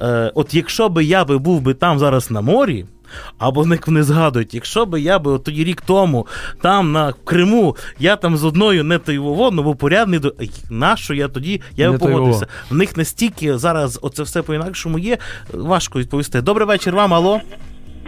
е, 0.00 0.32
от 0.34 0.54
якщо 0.54 0.88
би 0.88 1.04
я 1.04 1.24
би 1.24 1.38
був 1.38 1.60
би 1.60 1.74
там 1.74 1.98
зараз 1.98 2.30
на 2.30 2.40
морі. 2.40 2.84
Або 3.38 3.60
вони, 3.60 3.78
вони 3.86 4.02
згадують, 4.02 4.54
якщо 4.54 4.86
би 4.86 5.00
я 5.00 5.18
би 5.18 5.30
от 5.30 5.44
тоді 5.44 5.64
рік 5.64 5.80
тому 5.80 6.26
там 6.62 6.92
на 6.92 7.14
Криму, 7.24 7.76
я 7.98 8.16
там 8.16 8.36
з 8.36 8.44
одною 8.44 8.84
не 8.84 8.98
той 8.98 9.18
воно 9.18 9.62
був 9.62 9.76
порядний 9.76 10.18
до 10.18 10.34
нащо 10.70 11.14
я 11.14 11.28
тоді 11.28 11.60
я 11.76 11.86
Не 11.86 11.92
би 11.92 11.98
погодився. 11.98 12.46
В 12.70 12.74
них 12.74 12.96
настільки 12.96 13.58
зараз 13.58 13.98
оце 14.02 14.22
все 14.22 14.42
по-інакшому 14.42 14.98
є. 14.98 15.18
Важко 15.52 15.98
відповісти. 15.98 16.40
Добрий 16.40 16.66
вечір 16.66 16.94
вам, 16.94 17.14
алло. 17.14 17.40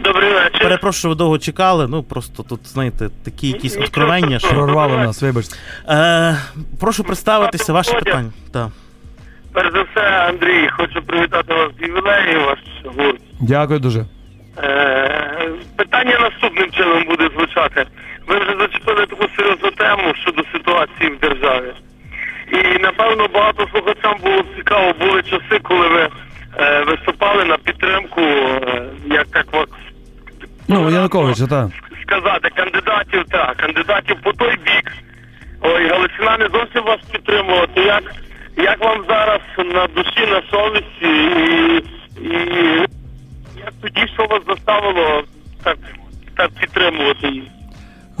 Добрий 0.03 0.33
вечір. 0.33 0.61
Перепрошую, 0.61 1.09
ви 1.09 1.15
довго 1.17 1.37
чекали. 1.37 1.87
Ну 1.87 2.03
просто 2.03 2.43
тут, 2.43 2.59
знаєте, 2.65 3.09
такі 3.23 3.47
якісь 3.47 3.77
откровення. 3.77 4.39
Що... 4.39 4.49
Прорвало 4.49 4.97
нас, 4.97 5.21
вибачте. 5.21 5.55
Е, 5.89 6.37
прошу 6.79 7.03
представитися, 7.03 7.73
ваше 7.73 7.93
питання. 7.93 8.31
Так. 8.51 8.69
Перш 9.59 9.73
за 9.73 9.81
все, 9.81 10.09
Андрій, 10.29 10.69
хочу 10.71 11.01
привітати 11.01 11.53
вас 11.53 11.69
з 11.79 11.81
ювілеєм, 11.81 12.45
ваш 12.45 12.59
гурт. 12.85 13.21
Дякую 13.41 13.79
дуже. 13.79 14.05
Е, 14.63 15.49
питання 15.77 16.19
наступним 16.19 16.71
чином 16.71 17.03
буде 17.03 17.29
звучати. 17.37 17.85
Ви 18.27 18.39
вже 18.39 18.55
зачепили 18.59 19.05
таку 19.05 19.25
серйозну 19.37 19.71
тему 19.71 20.13
щодо 20.21 20.43
ситуації 20.51 21.09
в 21.09 21.19
державі. 21.19 21.71
І 22.51 22.79
напевно 22.79 23.27
багато 23.33 23.67
слухачам 23.71 24.15
було 24.23 24.43
цікаво, 24.57 24.93
були 24.99 25.21
часи, 25.21 25.59
коли 25.63 25.87
ви 25.87 26.09
е, 26.59 26.83
виступали 26.83 27.43
на 27.45 27.57
підтримку, 27.57 28.21
е, 28.21 28.83
як 29.05 29.27
так 29.27 29.53
вас 29.53 29.69
Ну, 30.67 30.89
Януковича, 30.89 31.47
так. 31.47 31.67
сказати, 32.01 32.49
кандидатів, 32.55 33.23
так, 33.31 33.57
кандидатів 33.57 34.15
по 34.23 34.33
той 34.33 34.57
бік. 34.65 34.91
Ой, 35.61 35.87
Галичина 35.89 36.37
не 36.37 36.47
зовсім 36.47 36.83
вас 36.83 36.99
підтримувала. 37.11 37.67
То 37.75 37.81
як, 37.81 38.03
як 38.57 38.79
вам 38.79 39.05
зараз 39.07 39.39
на 39.57 39.87
душі, 39.87 40.27
на 40.27 40.41
совісті 40.51 41.09
і, 41.41 41.83
і 42.21 42.85
як 43.57 43.73
тоді 43.81 44.07
що 44.13 44.25
вас 44.25 44.41
заставило 44.47 45.23
так, 45.63 45.77
так 46.37 46.51
підтримувати 46.59 47.27
їх? 47.27 47.43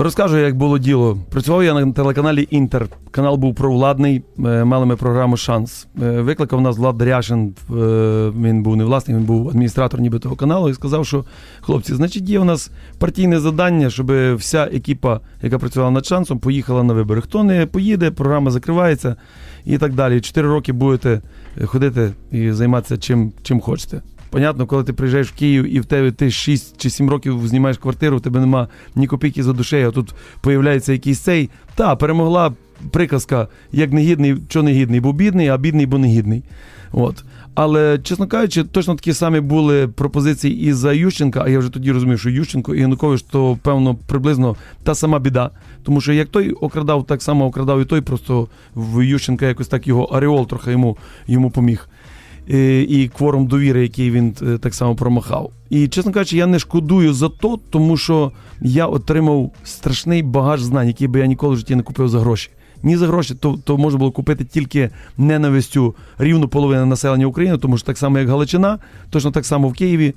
Розкажу, 0.01 0.37
як 0.37 0.57
було 0.57 0.77
діло. 0.77 1.17
Працював 1.29 1.63
я 1.63 1.73
на 1.73 1.91
телеканалі 1.91 2.47
Інтер. 2.49 2.87
Канал 3.11 3.35
був 3.35 3.55
провладний, 3.55 4.23
е, 4.45 4.63
мали 4.63 4.85
ми 4.85 4.95
програму 4.95 5.37
Шанс. 5.37 5.87
Е, 6.01 6.21
Викликав 6.21 6.61
нас 6.61 6.77
Влад 6.77 6.97
Даряшин, 6.97 7.53
е, 7.69 7.73
він 8.41 8.63
був 8.63 8.75
не 8.75 8.83
власник, 8.83 9.17
він 9.17 9.25
був 9.25 9.49
адміністратор 9.49 10.01
ніби 10.01 10.19
того 10.19 10.35
каналу, 10.35 10.69
і 10.69 10.73
сказав, 10.73 11.05
що 11.05 11.25
хлопці, 11.61 11.95
значить, 11.95 12.29
є 12.29 12.39
у 12.39 12.43
нас 12.43 12.71
партійне 12.99 13.39
завдання, 13.39 13.89
щоб 13.89 14.35
вся 14.35 14.63
екіпа, 14.63 15.19
яка 15.41 15.59
працювала 15.59 15.91
над 15.91 16.05
шансом, 16.05 16.39
поїхала 16.39 16.83
на 16.83 16.93
вибори. 16.93 17.21
Хто 17.21 17.43
не 17.43 17.65
поїде, 17.65 18.11
програма 18.11 18.51
закривається 18.51 19.15
і 19.65 19.77
так 19.77 19.93
далі. 19.93 20.21
Чотири 20.21 20.47
роки 20.47 20.73
будете 20.73 21.21
ходити 21.65 22.11
і 22.31 22.51
займатися 22.51 22.97
чим, 22.97 23.31
чим 23.43 23.61
хочете. 23.61 24.01
Понятно, 24.29 24.65
коли 24.65 24.83
ти 24.83 24.93
приїжджаєш 24.93 25.27
в 25.27 25.35
Київ 25.35 25.75
і 25.75 25.79
в 25.79 25.85
тебе 25.85 26.11
ти 26.11 26.31
6 26.31 26.81
чи 26.81 26.89
7 26.89 27.09
років 27.09 27.47
знімаєш 27.47 27.77
квартиру, 27.77 28.17
у 28.17 28.19
тебе 28.19 28.39
нема 28.39 28.67
ні 28.95 29.07
копійки 29.07 29.43
за 29.43 29.53
душею, 29.53 29.87
а 29.87 29.91
тут 29.91 30.13
появляється 30.41 30.93
якийсь 30.93 31.19
цей. 31.19 31.49
Та, 31.75 31.95
перемогла 31.95 32.53
приказка, 32.91 33.47
як 33.71 33.91
негідний, 33.91 34.37
що 34.49 34.63
негідний, 34.63 34.99
бо 34.99 35.13
бідний, 35.13 35.47
а 35.47 35.57
бідний, 35.57 35.85
бо 35.85 35.97
негідний. 35.97 36.43
От. 36.91 37.23
Але, 37.55 37.99
чесно 38.03 38.27
кажучи, 38.27 38.63
точно 38.63 38.95
такі 38.95 39.13
самі 39.13 39.39
були 39.39 39.87
пропозиції 39.87 40.61
і 40.61 40.73
за 40.73 40.93
Ющенка, 40.93 41.41
а 41.45 41.49
я 41.49 41.59
вже 41.59 41.69
тоді 41.69 41.91
розумів, 41.91 42.19
що 42.19 42.29
Ющенко 42.29 42.75
і 42.75 42.79
Янукович, 42.79 43.21
то 43.21 43.57
певно 43.61 43.95
приблизно 44.07 44.55
та 44.83 44.95
сама 44.95 45.19
біда. 45.19 45.49
Тому 45.83 46.01
що 46.01 46.13
як 46.13 46.27
той 46.27 46.51
окрадав, 46.51 47.05
так 47.05 47.21
само 47.21 47.45
окрадав 47.45 47.81
і 47.81 47.85
той, 47.85 48.01
просто 48.01 48.47
в 48.75 49.05
Ющенка 49.05 49.45
якось 49.45 49.67
так 49.67 49.87
його 49.87 50.03
Аріол 50.03 50.47
трохи 50.47 50.71
йому, 50.71 50.97
йому 51.27 51.51
поміг. 51.51 51.88
Е, 52.51 52.81
і 52.81 53.07
кворум 53.07 53.47
довіри, 53.47 53.81
який 53.81 54.11
він 54.11 54.35
е, 54.41 54.57
так 54.57 54.73
само 54.73 54.95
промахав. 54.95 55.51
І, 55.69 55.87
чесно 55.87 56.11
кажучи, 56.11 56.37
я 56.37 56.45
не 56.45 56.59
шкодую 56.59 57.13
за 57.13 57.29
то, 57.29 57.59
тому 57.69 57.97
що 57.97 58.31
я 58.61 58.85
отримав 58.85 59.51
страшний 59.63 60.23
багаж 60.23 60.61
знань, 60.61 60.87
який 60.87 61.07
би 61.07 61.19
я 61.19 61.25
ніколи 61.25 61.53
в 61.53 61.57
житті 61.57 61.75
не 61.75 61.83
купив 61.83 62.09
за 62.09 62.19
гроші. 62.19 62.49
Ні 62.83 62.97
за 62.97 63.07
гроші, 63.07 63.35
то 63.35 63.59
то 63.63 63.77
можна 63.77 63.99
було 63.99 64.11
купити 64.11 64.45
тільки 64.45 64.89
ненавистю 65.17 65.95
рівну 66.17 66.47
половину 66.47 66.85
населення 66.85 67.25
України, 67.25 67.57
тому 67.57 67.77
що 67.77 67.85
так 67.85 67.97
само, 67.97 68.19
як 68.19 68.29
Галичина, 68.29 68.79
точно 69.09 69.31
так 69.31 69.45
само 69.45 69.67
в 69.67 69.73
Києві 69.73 70.13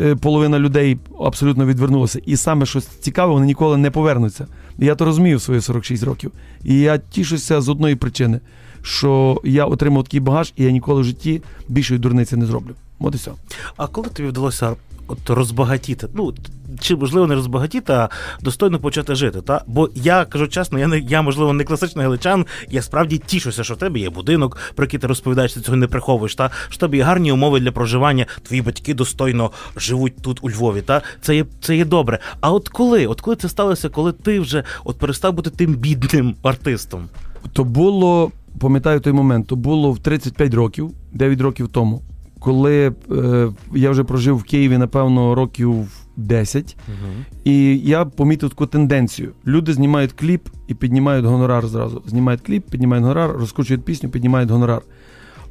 е, 0.00 0.16
половина 0.16 0.58
людей 0.58 0.98
абсолютно 1.20 1.66
відвернулася. 1.66 2.20
І 2.26 2.36
саме 2.36 2.66
щось 2.66 2.86
цікаве, 2.86 3.32
вони 3.32 3.46
ніколи 3.46 3.76
не 3.76 3.90
повернуться. 3.90 4.46
Я 4.78 4.94
то 4.94 5.04
розумію 5.04 5.36
в 5.36 5.42
свої 5.42 5.60
46 5.60 6.02
років. 6.02 6.32
І 6.64 6.78
я 6.78 6.98
тішуся 6.98 7.60
з 7.60 7.68
одної 7.68 7.96
причини 7.96 8.40
що 8.86 9.40
я 9.44 9.64
отримав 9.64 10.04
такий 10.04 10.20
багаж, 10.20 10.52
і 10.56 10.64
я 10.64 10.70
ніколи 10.70 11.00
в 11.00 11.04
житті 11.04 11.42
більшої 11.68 12.00
дурниці 12.00 12.36
не 12.36 12.46
зроблю. 12.46 12.74
От 12.98 13.14
і 13.14 13.16
все. 13.16 13.30
А 13.76 13.86
коли 13.86 14.08
тобі 14.08 14.28
вдалося 14.28 14.76
от 15.08 15.30
розбагатіти? 15.30 16.08
Ну 16.14 16.34
чи 16.80 16.96
можливо 16.96 17.26
не 17.26 17.34
розбагатіти, 17.34 17.92
а 17.92 18.08
достойно 18.40 18.78
почати 18.78 19.14
жити? 19.14 19.40
Та 19.40 19.64
бо 19.66 19.90
я 19.94 20.24
кажу 20.24 20.48
чесно, 20.48 20.78
я 20.78 20.86
не 20.86 20.98
я 20.98 21.22
можливо 21.22 21.52
не 21.52 21.64
класичний 21.64 22.04
галичан. 22.04 22.46
Я 22.70 22.82
справді 22.82 23.18
тішуся, 23.18 23.64
що 23.64 23.74
в 23.74 23.76
тебе 23.76 23.98
є 23.98 24.10
будинок, 24.10 24.58
про 24.74 24.84
який 24.84 25.00
ти 25.00 25.06
розповідаєш, 25.06 25.52
ти 25.52 25.60
цього 25.60 25.76
не 25.76 25.86
приховуєш. 25.86 26.34
Та 26.34 26.50
що 26.68 26.76
в 26.76 26.80
тебе 26.80 26.96
є 26.96 27.02
гарні 27.02 27.32
умови 27.32 27.60
для 27.60 27.72
проживання. 27.72 28.26
Твої 28.42 28.62
батьки 28.62 28.94
достойно 28.94 29.50
живуть 29.76 30.22
тут 30.22 30.38
у 30.42 30.50
Львові. 30.50 30.82
Та 30.82 31.02
це 31.20 31.36
є 31.36 31.44
це 31.60 31.76
є 31.76 31.84
добре. 31.84 32.18
А 32.40 32.52
от 32.52 32.68
коли? 32.68 33.06
От 33.06 33.20
коли 33.20 33.36
це 33.36 33.48
сталося, 33.48 33.88
коли 33.88 34.12
ти 34.12 34.40
вже 34.40 34.64
от 34.84 34.98
перестав 34.98 35.32
бути 35.32 35.50
тим 35.50 35.74
бідним 35.74 36.34
артистом? 36.42 37.08
То 37.52 37.64
було 37.64 38.32
пам'ятаю 38.58 39.00
той 39.00 39.12
момент, 39.12 39.46
то 39.46 39.56
було 39.56 39.92
в 39.92 39.98
35 39.98 40.54
років, 40.54 40.90
9 41.12 41.40
років 41.40 41.68
тому, 41.68 42.02
коли 42.46 42.92
е, 43.10 43.48
я 43.74 43.90
вже 43.90 44.04
прожив 44.04 44.36
в 44.36 44.42
Києві, 44.42 44.78
напевно, 44.78 45.34
років 45.34 45.88
10, 46.16 46.76
угу. 46.88 47.12
і 47.44 47.78
я 47.78 48.04
помітив 48.04 48.50
таку 48.50 48.66
тенденцію. 48.66 49.32
Люди 49.46 49.72
знімають 49.72 50.12
кліп 50.12 50.48
і 50.68 50.74
піднімають 50.74 51.24
гонорар 51.24 51.66
зразу. 51.66 52.02
Знімають 52.06 52.40
кліп, 52.40 52.70
піднімають 52.70 53.02
гонорар, 53.02 53.30
розкручують 53.30 53.84
пісню, 53.84 54.08
піднімають 54.08 54.50
гонорар. 54.50 54.82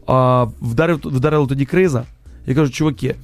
А 0.08 0.46
вдарив, 0.62 1.00
вдарила 1.04 1.48
тоді 1.48 1.66
криза. 1.66 2.04
Я 2.46 2.56
кажу, 2.56 2.72
чуваки, 2.72 3.16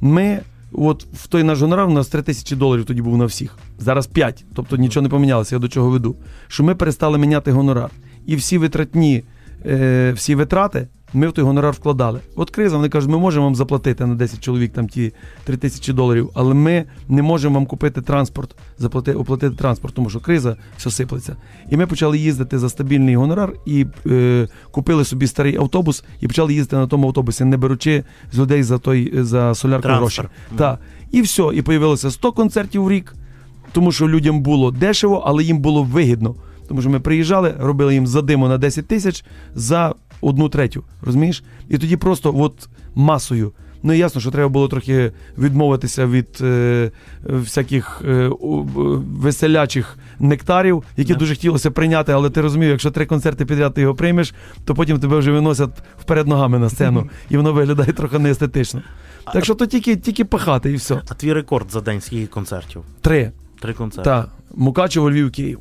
ми. 0.00 0.40
От 0.72 1.06
в 1.12 1.26
той 1.26 1.42
наш 1.42 1.60
гонорар 1.60 1.86
у 1.88 1.92
нас 1.92 2.08
3 2.08 2.22
тисячі 2.22 2.56
доларів 2.56 2.84
тоді 2.84 3.02
був 3.02 3.16
на 3.16 3.24
всіх. 3.24 3.58
Зараз 3.78 4.06
5. 4.06 4.44
Тобто 4.54 4.76
нічого 4.76 5.02
не 5.02 5.08
помінялося, 5.08 5.54
я 5.54 5.58
до 5.58 5.68
чого 5.68 5.90
веду. 5.90 6.16
Що 6.48 6.64
ми 6.64 6.74
перестали 6.74 7.18
міняти 7.18 7.52
гонорар 7.52 7.90
і 8.26 8.36
всі 8.36 8.58
витратні, 8.58 9.22
е, 9.66 10.12
всі 10.12 10.34
витрати 10.34 10.88
ми 11.14 11.28
в 11.28 11.32
той 11.32 11.44
гонорар 11.44 11.72
вкладали. 11.72 12.20
От 12.36 12.50
криза, 12.50 12.76
вони 12.76 12.88
кажуть, 12.88 13.10
ми 13.10 13.18
можемо 13.18 13.44
вам 13.44 13.54
заплатити 13.54 14.06
на 14.06 14.14
10 14.14 14.40
чоловік 14.40 14.72
там 14.72 14.88
ті 14.88 15.12
3 15.44 15.56
тисячі 15.56 15.92
доларів, 15.92 16.30
але 16.34 16.54
ми 16.54 16.84
не 17.08 17.22
можемо 17.22 17.54
вам 17.54 17.66
купити 17.66 18.02
транспорт, 18.02 18.56
заплатити, 18.78 19.18
оплатити 19.18 19.56
транспорт, 19.56 19.94
тому 19.94 20.10
що 20.10 20.20
криза 20.20 20.56
все 20.76 20.90
сиплеться. 20.90 21.36
І 21.70 21.76
ми 21.76 21.86
почали 21.86 22.18
їздити 22.18 22.58
за 22.58 22.68
стабільний 22.68 23.16
гонорар 23.16 23.52
і 23.66 23.86
е, 24.06 24.48
купили 24.70 25.04
собі 25.04 25.26
старий 25.26 25.56
автобус 25.56 26.04
і 26.20 26.28
почали 26.28 26.54
їздити 26.54 26.76
на 26.76 26.86
тому 26.86 27.06
автобусі, 27.06 27.44
не 27.44 27.56
беручи 27.56 28.04
з 28.32 28.38
людей 28.38 28.62
за 28.62 28.78
той 28.78 29.12
за 29.22 29.54
солярку 29.54 29.88
гроші. 29.88 30.22
Так. 30.56 30.78
І 31.12 31.20
все, 31.20 31.50
і 31.54 31.62
появилося 31.62 32.10
100 32.10 32.32
концертів 32.32 32.84
в 32.84 32.90
рік, 32.90 33.14
тому 33.72 33.92
що 33.92 34.08
людям 34.08 34.40
було 34.40 34.70
дешево, 34.70 35.22
але 35.26 35.44
їм 35.44 35.58
було 35.58 35.82
вигідно. 35.82 36.34
Тому 36.68 36.80
що 36.80 36.90
ми 36.90 37.00
приїжджали, 37.00 37.54
робили 37.58 37.94
їм 37.94 38.06
задиму 38.06 38.48
на 38.48 38.58
10 38.58 38.86
тисяч 38.86 39.24
за 39.54 39.94
одну 40.20 40.48
третю. 40.48 40.84
Розумієш? 41.02 41.44
І 41.68 41.78
тоді 41.78 41.96
просто 41.96 42.34
от 42.36 42.68
масою. 42.94 43.52
Ну 43.82 43.92
ясно, 43.92 44.20
що 44.20 44.30
треба 44.30 44.48
було 44.48 44.68
трохи 44.68 45.12
відмовитися 45.38 46.06
від 46.06 46.38
е, 46.40 46.90
всяких 47.24 48.02
е, 48.04 48.30
веселячих 49.20 49.98
нектарів, 50.18 50.84
які 50.96 51.14
yeah. 51.14 51.16
дуже 51.16 51.34
хотілося 51.34 51.70
прийняти, 51.70 52.12
але 52.12 52.30
ти 52.30 52.40
розумів, 52.40 52.68
якщо 52.68 52.90
три 52.90 53.06
концерти 53.06 53.46
підряд 53.46 53.74
ти 53.74 53.80
його 53.80 53.94
приймеш, 53.94 54.34
то 54.64 54.74
потім 54.74 55.00
тебе 55.00 55.18
вже 55.18 55.32
виносять 55.32 55.70
вперед 56.00 56.26
ногами 56.26 56.58
на 56.58 56.70
сцену, 56.70 57.10
і 57.30 57.36
воно 57.36 57.52
виглядає 57.52 57.92
трохи 57.92 58.18
неестетично. 58.18 58.82
Так 59.32 59.44
що 59.44 59.54
то 59.54 59.66
тільки 59.66 59.96
тільки 59.96 60.24
пахати 60.24 60.72
і 60.72 60.74
все. 60.74 61.00
А 61.08 61.14
твій 61.14 61.32
рекорд 61.32 61.70
за 61.70 61.80
день 61.80 62.00
скільки 62.00 62.26
концертів? 62.26 62.82
Три. 63.00 63.32
Три 63.60 63.72
концерти. 63.72 64.10
Так. 64.10 64.28
Мукачево, 64.54 65.10
Львів, 65.10 65.32
Київ. 65.32 65.58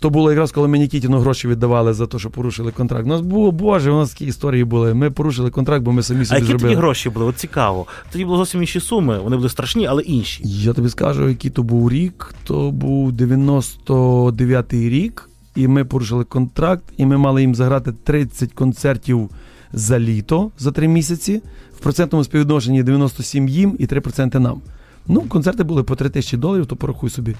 То 0.00 0.10
було 0.10 0.30
якраз, 0.30 0.52
коли 0.52 0.68
ми 0.68 0.78
Нікітіну 0.78 1.18
гроші 1.18 1.48
віддавали 1.48 1.92
за 1.94 2.06
те, 2.06 2.18
що 2.18 2.30
порушили 2.30 2.72
контракт. 2.72 3.04
У 3.06 3.08
нас 3.08 3.20
було, 3.20 3.50
боже, 3.50 3.90
у 3.90 3.94
нас 3.98 4.10
такі 4.10 4.26
історії 4.26 4.64
були. 4.64 4.94
Ми 4.94 5.10
порушили 5.10 5.50
контракт, 5.50 5.84
бо 5.84 5.92
ми 5.92 6.02
самі 6.02 6.24
собі 6.24 6.36
А 6.36 6.38
які 6.38 6.46
зробили. 6.46 6.68
тоді 6.68 6.76
гроші 6.80 7.10
були? 7.10 7.26
От 7.26 7.36
цікаво. 7.36 7.86
Тоді 8.12 8.24
були 8.24 8.36
зовсім 8.36 8.60
інші 8.60 8.80
суми, 8.80 9.18
вони 9.18 9.36
були 9.36 9.48
страшні, 9.48 9.86
але 9.86 10.02
інші. 10.02 10.42
Я 10.44 10.72
тобі 10.72 10.88
скажу, 10.88 11.28
який 11.28 11.50
то 11.50 11.62
був 11.62 11.90
рік. 11.90 12.34
То 12.44 12.70
був 12.70 13.12
99-й 13.12 14.88
рік, 14.88 15.30
і 15.56 15.68
ми 15.68 15.84
порушили 15.84 16.24
контракт, 16.24 16.84
і 16.96 17.06
ми 17.06 17.16
мали 17.18 17.40
їм 17.40 17.54
заграти 17.54 17.92
30 18.04 18.52
концертів 18.52 19.30
за 19.72 19.98
літо 19.98 20.50
за 20.58 20.72
три 20.72 20.88
місяці. 20.88 21.42
В 21.76 21.78
процентному 21.78 22.24
співвідношенні 22.24 22.82
97 22.82 23.48
їм 23.48 23.76
і 23.78 23.86
3% 23.86 24.38
нам. 24.38 24.60
Ну, 25.08 25.20
концерти 25.20 25.64
були 25.64 25.82
по 25.82 25.96
3 25.96 26.08
тисячі 26.08 26.36
доларів, 26.36 26.66
то 26.66 26.76
порахуй 26.76 27.10
собі 27.10 27.34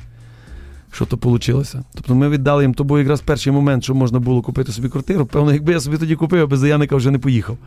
що 0.95 1.05
то 1.05 1.31
вийшло. 1.31 1.65
Тобто 1.95 2.15
ми 2.15 2.29
віддали 2.29 2.65
їм, 2.65 2.75
то 2.75 2.85
був 2.85 2.99
якраз 2.99 3.21
перший 3.21 3.53
момент, 3.53 3.85
що 3.85 3.95
можна 3.95 4.19
було 4.19 4.43
купити 4.43 4.73
собі 4.73 4.89
квартиру. 4.89 5.27
Певно, 5.27 5.53
якби 5.53 5.73
я 5.73 5.81
собі 5.81 5.99
тоді 5.99 6.17
купив, 6.17 6.49
без 6.49 6.59
заявника 6.59 6.97
вже 6.97 7.11
не 7.11 7.19
поїхав. 7.19 7.59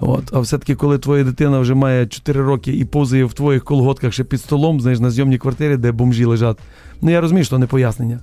От. 0.00 0.30
А 0.32 0.40
все-таки, 0.40 0.74
коли 0.74 0.98
твоя 0.98 1.24
дитина 1.24 1.58
вже 1.58 1.74
має 1.74 2.06
4 2.06 2.42
роки 2.42 2.72
і 2.72 2.84
позує 2.84 3.24
в 3.24 3.32
твоїх 3.32 3.64
колготках 3.64 4.12
ще 4.12 4.24
під 4.24 4.40
столом, 4.40 4.80
знаєш, 4.80 5.00
на 5.00 5.10
зйомній 5.10 5.38
квартирі, 5.38 5.76
де 5.76 5.92
бомжі 5.92 6.24
лежать. 6.24 6.58
Ну 7.02 7.10
я 7.10 7.20
розумію, 7.20 7.44
що 7.44 7.58
не 7.58 7.66
пояснення. 7.66 8.20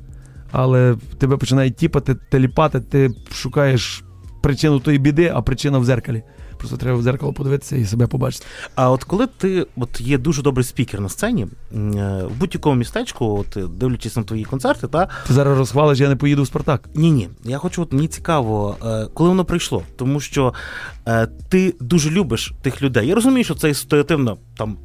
Але 0.51 0.95
тебе 1.17 1.37
починає 1.37 1.71
тіпати, 1.71 2.15
теліпати, 2.31 2.79
ти 2.79 3.09
шукаєш 3.31 4.03
причину 4.41 4.79
тої 4.79 4.97
біди, 4.97 5.31
а 5.35 5.41
причина 5.41 5.77
в 5.77 5.85
зеркалі. 5.85 6.23
Просто 6.65 6.77
треба 6.77 6.97
в 6.97 7.01
зеркало 7.01 7.33
подивитися 7.33 7.75
і 7.75 7.85
себе 7.85 8.07
побачити. 8.07 8.45
А 8.75 8.91
от 8.91 9.03
коли 9.03 9.27
ти 9.27 9.67
от 9.77 10.01
є 10.01 10.17
дуже 10.17 10.41
добрий 10.41 10.63
спікер 10.63 11.01
на 11.01 11.09
сцені, 11.09 11.43
е, 11.43 11.47
в 12.23 12.31
будь-якому 12.39 12.75
містечку, 12.75 13.39
от 13.39 13.77
дивлячись 13.77 14.15
на 14.15 14.23
твої 14.23 14.43
концерти, 14.43 14.87
та 14.87 15.07
ти 15.27 15.33
зараз 15.33 15.57
розхвалиш, 15.57 15.99
я 15.99 16.09
не 16.09 16.15
поїду 16.15 16.43
в 16.43 16.47
Спартак. 16.47 16.89
Ні, 16.95 17.11
ні. 17.11 17.29
Я 17.43 17.57
хочу, 17.57 17.81
от 17.81 17.93
мені 17.93 18.07
цікаво, 18.07 18.77
е, 18.85 19.07
коли 19.13 19.29
воно 19.29 19.45
прийшло, 19.45 19.83
тому 19.95 20.19
що 20.19 20.53
е, 21.07 21.27
ти 21.49 21.75
дуже 21.79 22.11
любиш 22.11 22.53
тих 22.61 22.81
людей. 22.81 23.07
Я 23.07 23.15
розумію, 23.15 23.43
що 23.43 23.55
це 23.55 23.73
ситуативно 23.73 24.37
там 24.57 24.77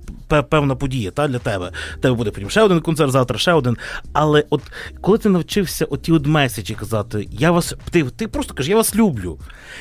певна 0.49 0.75
подія 0.75 1.11
та, 1.11 1.29
для 1.29 1.39
тебе. 1.39 1.73
Тебе 2.01 2.15
буде 2.15 2.31
потім 2.31 2.51
ще 2.51 2.63
один 2.63 2.81
концерт, 2.81 3.13
завтра 3.13 3.39
ще 3.39 3.53
один. 3.53 3.77
Але 4.13 4.45
от 4.51 4.63
коли 5.01 5.19
ти 5.19 5.29
навчився 5.29 5.85
оті 5.85 6.13
от 6.13 6.27
меседжі 6.27 6.75
казати, 6.75 7.29
я 7.31 7.51
вас, 7.51 7.75
ти 7.91 8.05
ти 8.05 8.29
просто 8.29 8.55
кажеш, 8.55 8.71
я 8.71 8.77
вас 8.77 8.97
люблю. 8.97 9.39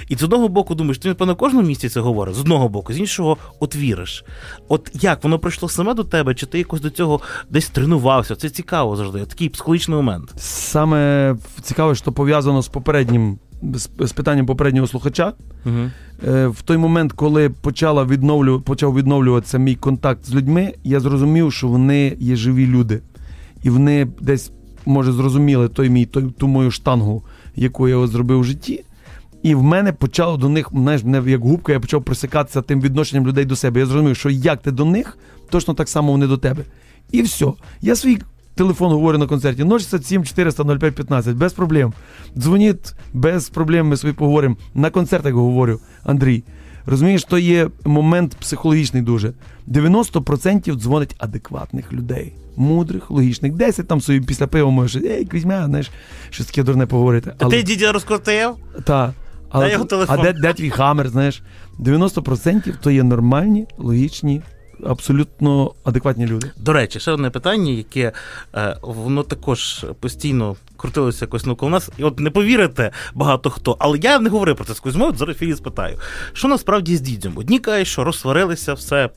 І 0.08 0.16
з 0.16 0.24
одного 0.24 0.48
боку 0.48 0.76
думаєш, 0.76 0.98
ти 0.98 1.10
напевно 1.10 1.36
кожному 1.36 1.68
місці 1.68 1.89
це 1.90 2.00
говориш, 2.00 2.36
з 2.36 2.40
одного 2.40 2.70
боку, 2.70 2.94
з 2.94 3.00
іншого 3.00 3.38
от 3.60 3.76
віриш. 3.76 4.26
От 4.68 4.92
як 4.94 5.24
воно 5.24 5.40
прийшло 5.40 5.70
саме 5.70 5.94
до 5.94 6.04
тебе, 6.04 6.36
чи 6.36 6.46
ти 6.46 6.58
якось 6.58 6.82
до 6.82 6.90
цього 6.90 7.22
десь 7.50 7.70
тренувався? 7.70 8.36
Це 8.36 8.50
цікаво 8.50 8.96
завжди. 8.96 9.26
Такий 9.26 9.50
психологічний 9.50 9.98
момент. 9.98 10.34
Саме 10.38 11.36
цікаве, 11.62 11.96
що 11.96 12.12
пов'язано 12.12 12.62
з 12.62 12.68
попереднім 12.68 13.40
з, 14.00 14.12
питанням 14.12 14.46
попереднього 14.46 14.88
слухача. 14.88 15.34
Угу. 15.66 15.90
Е, 16.28 16.48
В 16.48 16.62
той 16.62 16.78
момент, 16.78 17.14
коли 17.14 17.50
почала 17.50 18.06
відновлю, 18.06 18.62
почав 18.62 18.96
відновлюватися 18.96 19.58
мій 19.58 19.76
контакт 19.76 20.26
з 20.26 20.36
людьми, 20.36 20.74
я 20.84 21.00
зрозумів, 21.00 21.54
що 21.54 21.68
вони 21.68 22.16
є 22.20 22.36
живі 22.36 22.68
люди. 22.68 23.02
І 23.64 23.70
вони 23.70 24.08
десь 24.22 24.52
може, 24.86 25.12
зрозуміли 25.12 25.70
той 25.70 25.90
мій 25.90 26.06
той, 26.06 26.24
ту 26.38 26.48
мою 26.48 26.72
штангу, 26.72 27.24
яку 27.56 27.88
я 27.88 28.08
зробив 28.08 28.40
в 28.40 28.44
житті. 28.44 28.84
І 29.44 29.56
в 29.56 29.64
мене 29.64 29.94
почало 29.94 30.38
до 30.38 30.50
них, 30.50 30.70
знаєш, 30.74 31.04
мене 31.04 31.32
як 31.32 31.42
губка, 31.42 31.74
я 31.74 31.80
почав 31.80 32.04
просикатися 32.04 32.62
тим 32.62 32.82
відношенням 32.82 33.28
людей 33.28 33.46
до 33.46 33.56
себе. 33.56 33.80
Я 33.80 33.86
зрозумів, 33.86 34.16
що 34.16 34.30
як 34.30 34.62
ти 34.62 34.72
до 34.72 34.86
них, 34.86 35.18
точно 35.50 35.74
так 35.74 35.90
само 35.90 36.12
вони 36.12 36.28
до 36.28 36.38
тебе. 36.38 36.64
І 37.12 37.22
все. 37.22 37.46
Я 37.82 37.96
свій 37.96 38.20
телефон 38.56 38.92
говорю 38.92 39.18
на 39.18 39.28
концерті 39.28 39.62
067 39.62 40.26
400 40.26 40.64
05 40.64 40.96
15, 40.96 41.36
без 41.36 41.54
проблем. 41.54 41.94
Дзвоніть, 42.38 42.94
без 43.14 43.50
проблем, 43.50 43.88
ми 43.88 43.98
собі 43.98 44.14
поговоримо. 44.14 44.58
На 44.74 44.90
концертах 44.90 45.34
говорю, 45.34 45.80
Андрій. 46.04 46.44
Розумієш, 46.86 47.24
то 47.24 47.38
є 47.38 47.70
момент 47.86 48.36
психологічний 48.36 49.02
дуже. 49.02 49.34
90% 49.68 50.76
дзвонить 50.76 51.16
адекватних 51.18 51.94
людей, 51.94 52.34
мудрих, 52.56 53.12
логічних. 53.12 53.54
10 53.54 53.88
там 53.88 54.02
собі 54.02 54.22
після 54.22 54.48
пива 54.48 54.72
можеш, 54.72 55.04
ей, 55.04 55.28
візьме, 55.34 55.66
знаєш, 55.66 55.92
щось 56.30 56.46
таке 56.46 56.64
дурне 56.64 56.86
поговорити. 56.86 57.34
Та 57.38 57.50
ти 57.50 57.64
дідя 57.64 57.92
розкрутив? 57.92 58.56
Та. 58.84 59.14
Але, 59.50 59.66
Дай 59.66 59.74
його 59.74 59.86
телефон. 59.86 60.20
А 60.20 60.24
де, 60.24 60.34
де 60.34 60.54
твій 60.54 60.70
хамер, 60.70 61.10
знаєш? 61.10 61.42
90% 61.80 62.74
то 62.82 62.92
є 62.92 63.04
нормальні, 63.04 63.68
логічні, 63.78 64.42
абсолютно 64.86 65.74
адекватні 65.84 66.28
люди. 66.28 66.52
До 66.58 66.74
речі, 66.74 67.00
ще 67.00 67.12
одне 67.12 67.30
питання, 67.30 67.72
яке 67.72 68.12
е, 68.56 68.78
воно 68.82 69.24
також 69.24 69.86
постійно 70.00 70.56
крутилося 70.80 71.26
якось 71.26 71.46
навколо 71.46 71.70
нас. 71.72 71.90
І 71.98 72.04
от 72.04 72.20
не 72.20 72.30
повірите 72.30 72.92
багато 73.14 73.50
хто, 73.50 73.76
але 73.80 73.98
я 74.02 74.20
не 74.20 74.30
говорив 74.30 74.56
про 74.56 74.66
це 74.66 74.74
з 74.74 74.80
Кузьмою, 74.80 75.14
зараз 75.16 75.38
Філі 75.38 75.56
спитаю. 75.56 75.98
Що 76.34 76.48
насправді 76.48 76.98
з 76.98 77.02
дідзем? 77.02 77.34
Одні 77.36 77.60
кажуть, 77.60 77.88
що 77.88 78.04
розсварилися, 78.04 78.74
все 78.74 79.10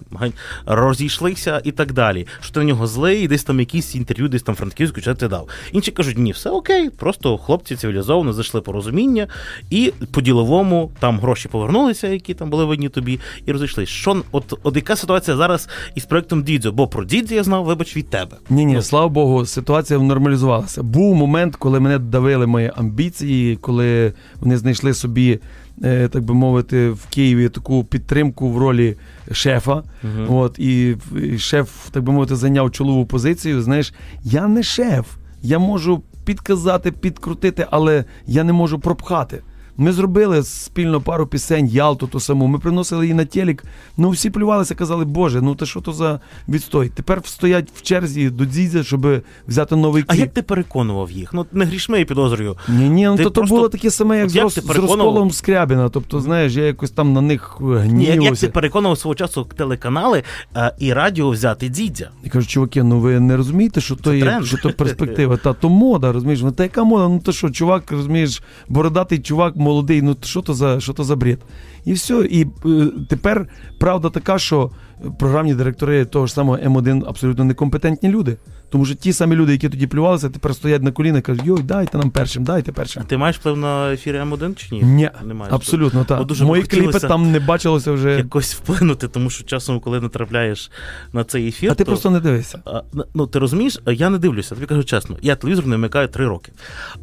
розійшлися 0.66 1.60
і 1.64 1.72
так 1.72 1.92
далі. 1.92 2.26
Що 2.40 2.52
ти 2.54 2.60
на 2.60 2.66
нього 2.66 2.86
злий, 2.86 3.22
і 3.24 3.28
десь 3.28 3.44
там 3.44 3.60
якісь 3.60 3.94
інтерв'ю, 3.94 4.28
десь 4.28 4.42
там 4.42 4.54
франківську 4.54 5.00
чи 5.00 5.14
ти 5.14 5.28
дав. 5.28 5.48
Інші 5.72 5.90
кажуть, 5.90 6.18
ні, 6.18 6.32
все 6.32 6.50
окей, 6.50 6.90
просто 6.90 7.38
хлопці 7.38 7.76
цивілізовано 7.76 8.32
зайшли 8.32 8.60
порозуміння, 8.60 9.26
і 9.70 9.92
по-діловому 10.12 10.90
там 10.98 11.20
гроші 11.20 11.48
повернулися, 11.48 12.08
які 12.08 12.34
там 12.34 12.50
були 12.50 12.64
видні 12.64 12.88
тобі, 12.88 13.20
і 13.46 13.52
розійшлись. 13.52 13.88
Що 13.88 14.22
от, 14.32 14.58
от 14.62 14.76
яка 14.76 14.96
ситуація 14.96 15.36
зараз 15.36 15.68
із 15.94 16.04
проектом 16.04 16.42
Дідзьо? 16.42 16.72
Бо 16.72 16.88
про 16.88 17.04
Дідзьо 17.04 17.34
я 17.34 17.42
знав, 17.44 17.64
вибач, 17.64 17.96
від 17.96 18.10
тебе. 18.10 18.36
Ні, 18.50 18.64
ні, 18.64 18.74
Ну. 18.74 18.82
слава 18.82 19.08
Богу, 19.08 19.46
ситуація 19.46 19.98
нормалізувалася. 20.00 20.82
Був 20.82 21.14
момент, 21.14 21.51
коли 21.56 21.80
мене 21.80 21.98
давили 21.98 22.46
мої 22.46 22.72
амбіції, 22.76 23.56
коли 23.56 24.12
вони 24.40 24.56
знайшли 24.56 24.94
собі, 24.94 25.40
е, 25.84 26.08
так 26.08 26.24
би 26.24 26.34
мовити, 26.34 26.90
в 26.90 27.06
Києві 27.10 27.48
таку 27.48 27.84
підтримку 27.84 28.50
в 28.50 28.58
ролі 28.58 28.96
шефа. 29.32 29.82
Угу. 30.04 30.38
От, 30.38 30.58
і 30.58 30.96
шеф, 31.38 31.70
так 31.90 32.02
би 32.02 32.12
мовити, 32.12 32.36
зайняв 32.36 32.70
чолову 32.70 33.06
позицію. 33.06 33.62
Знаєш, 33.62 33.94
я 34.22 34.48
не 34.48 34.62
шеф. 34.62 35.06
Я 35.42 35.58
можу 35.58 36.02
підказати, 36.24 36.92
підкрутити, 36.92 37.66
але 37.70 38.04
я 38.26 38.44
не 38.44 38.52
можу 38.52 38.78
пропхати. 38.78 39.42
Ми 39.76 39.92
зробили 39.92 40.42
спільно 40.42 41.00
пару 41.00 41.26
пісень, 41.26 41.66
Ялту 41.66 42.06
ту 42.06 42.20
саму. 42.20 42.46
Ми 42.46 42.58
приносили 42.58 43.04
її 43.04 43.14
на 43.14 43.24
телек. 43.24 43.64
Ну 43.96 44.10
всі 44.10 44.30
плювалися, 44.30 44.74
казали, 44.74 45.04
Боже, 45.04 45.42
ну 45.42 45.54
та 45.54 45.66
що 45.66 45.80
то 45.80 45.92
за 45.92 46.20
відстой? 46.48 46.88
Тепер 46.88 47.20
стоять 47.24 47.70
в 47.74 47.82
черзі 47.82 48.30
до 48.30 48.44
дзідзя, 48.44 48.82
щоб 48.82 49.06
взяти 49.48 49.76
новий 49.76 50.04
А 50.06 50.14
як 50.14 50.32
ти 50.32 50.42
переконував 50.42 51.10
їх? 51.10 51.34
Ну 51.34 51.46
не 51.52 51.64
грішми 51.64 52.00
і 52.00 52.04
підозрюю. 52.04 52.56
Ні, 52.68 52.88
ні, 52.88 53.06
ну 53.06 53.16
Ти 53.16 53.24
то, 53.24 53.30
то 53.30 53.40
просто- 53.40 53.56
було 53.56 53.68
таке 53.68 53.90
саме, 53.90 54.18
як 54.18 54.28
з, 54.28 54.34
як 54.34 54.44
Рос... 54.44 54.54
з 54.54 54.68
розколом 54.68 55.30
Скрябіна. 55.30 55.88
Тобто, 55.88 56.20
знаєш, 56.20 56.52
я 56.54 56.64
якось 56.64 56.90
там 56.90 57.12
на 57.12 57.20
них 57.20 57.56
Ні, 57.86 58.04
як, 58.04 58.22
як 58.22 58.38
ти 58.38 58.48
переконував 58.48 58.98
свого 58.98 59.14
часу 59.14 59.44
телеканали 59.56 60.22
е, 60.56 60.74
і 60.78 60.92
радіо 60.92 61.30
взяти 61.30 61.68
дідзя? 61.68 62.10
Я 62.24 62.30
кажу, 62.30 62.46
чуваки, 62.46 62.82
ну 62.82 63.00
ви 63.00 63.20
не 63.20 63.36
розумієте, 63.36 63.80
що 63.80 63.96
то 63.96 64.14
є 64.14 64.40
що 64.44 64.58
то 64.58 64.70
перспектива. 64.70 65.36
Та 65.36 65.52
то 65.52 65.68
мода, 65.68 66.12
розумієш? 66.12 66.42
Ну 66.42 66.52
та 66.52 66.62
яка 66.62 66.84
мода? 66.84 67.08
Ну 67.08 67.18
то 67.18 67.32
що, 67.32 67.50
чувак, 67.50 67.92
розумієш, 67.92 68.42
бородатий 68.68 69.18
чувак, 69.18 69.56
молодий, 69.62 70.02
ну 70.02 70.16
що 70.22 70.42
то 70.42 70.54
за 70.54 70.80
що 70.80 70.92
то 70.92 71.04
за 71.04 71.16
бред? 71.16 71.38
І 71.84 71.92
все. 71.92 72.14
І 72.30 72.46
е, 72.66 72.86
тепер 73.08 73.46
правда 73.78 74.10
така, 74.10 74.38
що 74.38 74.70
програмні 75.18 75.54
директори 75.54 76.04
того 76.04 76.26
ж 76.26 76.32
самого 76.32 76.58
М1 76.58 77.08
абсолютно 77.08 77.44
некомпетентні 77.44 78.08
люди. 78.08 78.36
Тому 78.70 78.84
що 78.84 78.94
ті 78.94 79.12
самі 79.12 79.36
люди, 79.36 79.52
які 79.52 79.68
тоді 79.68 79.86
плювалися, 79.86 80.30
тепер 80.30 80.54
стоять 80.54 80.82
на 80.82 80.92
колінах 80.92 81.18
і 81.18 81.22
кажуть, 81.22 81.46
йой, 81.46 81.62
дайте 81.62 81.98
нам 81.98 82.10
першим, 82.10 82.44
дайте 82.44 82.72
першим. 82.72 83.02
А 83.02 83.06
ти 83.08 83.16
маєш 83.16 83.36
вплив 83.36 83.56
на 83.56 83.92
ефірі 83.92 84.16
М1 84.16 84.54
чи 84.54 84.74
ні? 84.74 84.82
Ні, 84.82 85.10
Не 85.24 85.34
маєш. 85.34 85.54
абсолютно 85.54 86.04
так. 86.04 86.24
дуже 86.26 86.44
Мої 86.44 86.62
кліпи 86.62 86.98
там 87.00 87.32
не 87.32 87.40
бачилося 87.40 87.92
вже. 87.92 88.10
Якось 88.16 88.54
вплинути, 88.54 89.08
тому 89.08 89.30
що 89.30 89.44
часом, 89.44 89.80
коли 89.80 90.00
натрапляєш 90.00 90.70
на 91.12 91.24
цей 91.24 91.48
ефір, 91.48 91.70
А 91.70 91.74
ти 91.74 91.84
то, 91.84 91.90
просто 91.90 92.10
не 92.10 92.20
дивишся. 92.20 92.62
а, 92.64 92.82
ну 93.14 93.26
ти 93.26 93.38
розумієш, 93.38 93.80
я 93.86 94.10
не 94.10 94.18
дивлюся, 94.18 94.54
тобі 94.54 94.66
кажу 94.66 94.84
чесно, 94.84 95.16
я 95.22 95.36
телевізор 95.36 95.66
не 95.66 95.76
вмикаю 95.76 96.08
три 96.08 96.26
роки. 96.28 96.52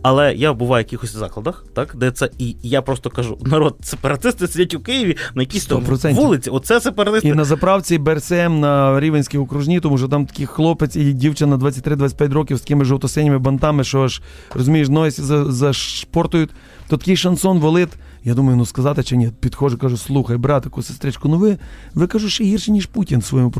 Але 0.02 0.34
я 0.34 0.54
буваю 0.54 0.84
в 0.84 0.86
якихось 0.88 1.16
закладах, 1.16 1.66
так, 1.74 1.96
де 1.96 2.12
це, 2.12 2.30
і 2.38 2.56
я 2.64 2.82
просто 2.82 3.10
кажу: 3.10 3.38
народ, 3.42 3.76
сепаратисти 3.82 4.48
сидять 4.48 4.69
у 4.74 4.80
Києві 4.80 5.18
на 5.36 5.42
якійсь 5.42 5.66
там 5.66 5.84
вулиці. 6.04 6.50
Оце 6.50 6.82
сепаратисти. 6.82 7.28
І 7.28 7.34
на 7.34 7.44
заправці 7.44 7.98
БРСМ 7.98 8.60
на 8.60 9.00
Рівенській 9.00 9.38
окружній, 9.38 9.80
тому 9.80 9.98
що 9.98 10.08
там 10.08 10.26
такий 10.26 10.46
хлопець 10.46 10.96
і 10.96 11.14
дівчина 11.14 11.58
23-25 11.58 12.34
років 12.34 12.58
з 12.58 12.62
такими 12.62 12.86
жовто-синіми 12.86 13.40
бантами, 13.40 13.84
що 13.84 14.04
аж 14.04 14.22
розумієш, 14.56 14.90
ноги 14.90 15.12
за, 15.12 15.52
зашпортують. 15.52 16.50
То 16.88 16.98
такий 16.98 17.18
шансон 17.18 17.60
волит. 17.60 17.90
Я 18.24 18.34
думаю, 18.34 18.58
ну 18.58 18.66
сказати 18.66 19.04
чи 19.04 19.18
ні. 19.18 19.32
Підходжу, 19.40 19.78
кажу, 19.78 19.98
слухай, 19.98 20.38
братику, 20.38 20.82
сестричку, 20.82 21.30
ну 21.30 21.38
ви, 21.38 21.58
ви 21.94 22.08
кажу, 22.08 22.30
ще 22.30 22.44
гірше, 22.44 22.72
ніж 22.72 22.86
Путін 22.86 23.22
своєю 23.22 23.52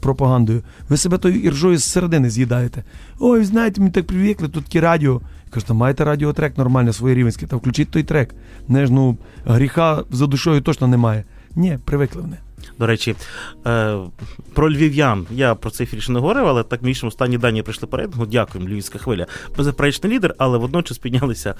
пропагандою. 0.00 0.62
Ви 0.88 0.96
себе 0.96 1.18
тою 1.18 1.40
іржою 1.40 1.78
з 1.78 1.84
середини 1.84 2.30
з'їдаєте. 2.30 2.84
Ой, 3.18 3.44
знаєте, 3.44 3.80
ми 3.80 3.90
так 3.90 4.06
привикли, 4.06 4.48
тут 4.48 4.64
таке 4.64 4.80
радіо. 4.80 5.20
Кажу, 5.50 5.74
маєте 5.74 6.04
радіотрек 6.04 6.58
нормально, 6.58 6.92
своє 6.92 7.14
рівенське, 7.14 7.46
та 7.46 7.56
включіть 7.56 7.90
той 7.90 8.02
трек. 8.02 8.34
Не 8.68 8.86
ж, 8.86 8.92
ну, 8.92 9.16
гріха 9.44 10.04
за 10.10 10.26
душою 10.26 10.60
точно 10.60 10.86
немає. 10.86 11.24
Ні, 11.56 11.78
привикли 11.84 12.22
вони. 12.22 12.36
До 12.78 12.86
речі, 12.86 13.14
е, 13.66 13.96
про 14.54 14.70
львів'ян 14.72 15.26
я 15.30 15.54
про 15.54 15.70
цей 15.70 15.84
ефір 15.86 16.02
ще 16.02 16.12
не 16.12 16.20
говорив, 16.20 16.46
але 16.48 16.62
так 16.62 16.82
між 16.82 17.04
останні 17.04 17.38
дані 17.38 17.62
прийшли 17.62 17.88
по 17.88 17.96
рейтингу. 17.96 18.26
Дякуємо, 18.26 18.70
Львівська 18.70 18.98
хвиля. 18.98 19.26
Беззаперечний 19.56 20.12
лідер, 20.12 20.34
але 20.38 20.58
водночас 20.58 20.98
піднялися 20.98 21.54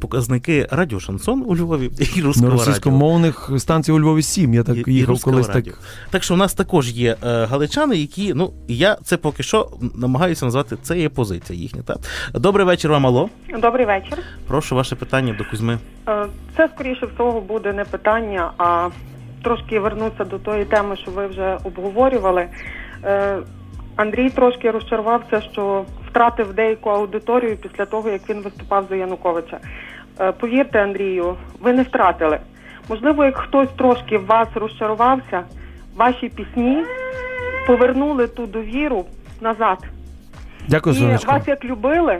показники 0.00 0.68
радіо 0.70 1.00
Шансон 1.00 1.42
у 1.46 1.56
Львові 1.56 1.90
і 2.16 2.22
русского 2.22 2.50
радіо. 2.50 2.64
російськомовних 2.66 3.50
станцій 3.58 3.92
у 3.92 4.00
Львові 4.00 4.22
7. 4.22 4.54
Я 4.54 4.62
так 4.62 4.76
І- 4.76 4.90
і 4.90 4.94
їхав 4.94 5.10
Руського 5.10 5.34
колись 5.34 5.48
радіо. 5.48 5.72
так. 5.72 5.82
Так 6.10 6.22
що 6.22 6.34
у 6.34 6.36
нас 6.36 6.54
також 6.54 6.90
є 6.92 7.16
е, 7.24 7.44
галичани, 7.44 7.96
які, 7.96 8.34
ну, 8.34 8.52
я 8.68 8.96
це 9.04 9.16
поки 9.16 9.42
що 9.42 9.70
намагаюся 9.94 10.44
назвати, 10.44 10.76
це 10.82 10.98
є 11.00 11.08
позиція 11.08 11.58
їхня. 11.58 11.82
Так? 11.82 11.98
Добрий 12.34 12.66
вечір 12.66 12.90
вам, 12.90 13.06
алло. 13.06 13.28
Добрий 13.58 13.86
вечір. 13.86 14.18
Прошу 14.46 14.76
ваше 14.76 14.96
питання 14.96 15.34
до 15.38 15.44
Кузьми. 15.44 15.78
Е, 16.08 16.26
Це 16.56 16.68
скоріше 16.74 17.06
всього 17.14 17.40
буде 17.40 17.72
не 17.72 17.84
питання, 17.84 18.50
а 18.58 18.88
трошки 19.42 19.80
вернутися 19.80 20.24
до 20.24 20.38
тої 20.38 20.64
теми, 20.64 20.96
що 20.96 21.10
ви 21.10 21.26
вже 21.26 21.58
обговорювали. 21.64 22.46
Е, 23.04 23.38
Андрій 23.96 24.30
трошки 24.30 24.70
розчарувався, 24.70 25.40
що 25.40 25.84
втратив 26.08 26.52
деяку 26.54 26.90
аудиторію 26.90 27.56
після 27.56 27.86
того, 27.86 28.08
як 28.10 28.30
він 28.30 28.40
виступав 28.42 28.86
за 28.88 28.96
Януковича. 28.96 29.58
Е, 30.20 30.32
Повірте, 30.32 30.82
Андрію, 30.82 31.36
ви 31.60 31.72
не 31.72 31.82
втратили. 31.82 32.38
Можливо, 32.88 33.24
як 33.24 33.36
хтось 33.36 33.68
трошки 33.78 34.18
в 34.18 34.26
вас 34.26 34.48
розчарувався, 34.54 35.42
ваші 35.96 36.28
пісні 36.28 36.84
повернули 37.66 38.26
ту 38.26 38.46
довіру 38.46 39.04
назад. 39.40 39.78
Дякую, 40.68 40.96
І 40.96 40.98
сонечко. 40.98 41.32
вас 41.32 41.48
як 41.48 41.64
любили, 41.64 42.18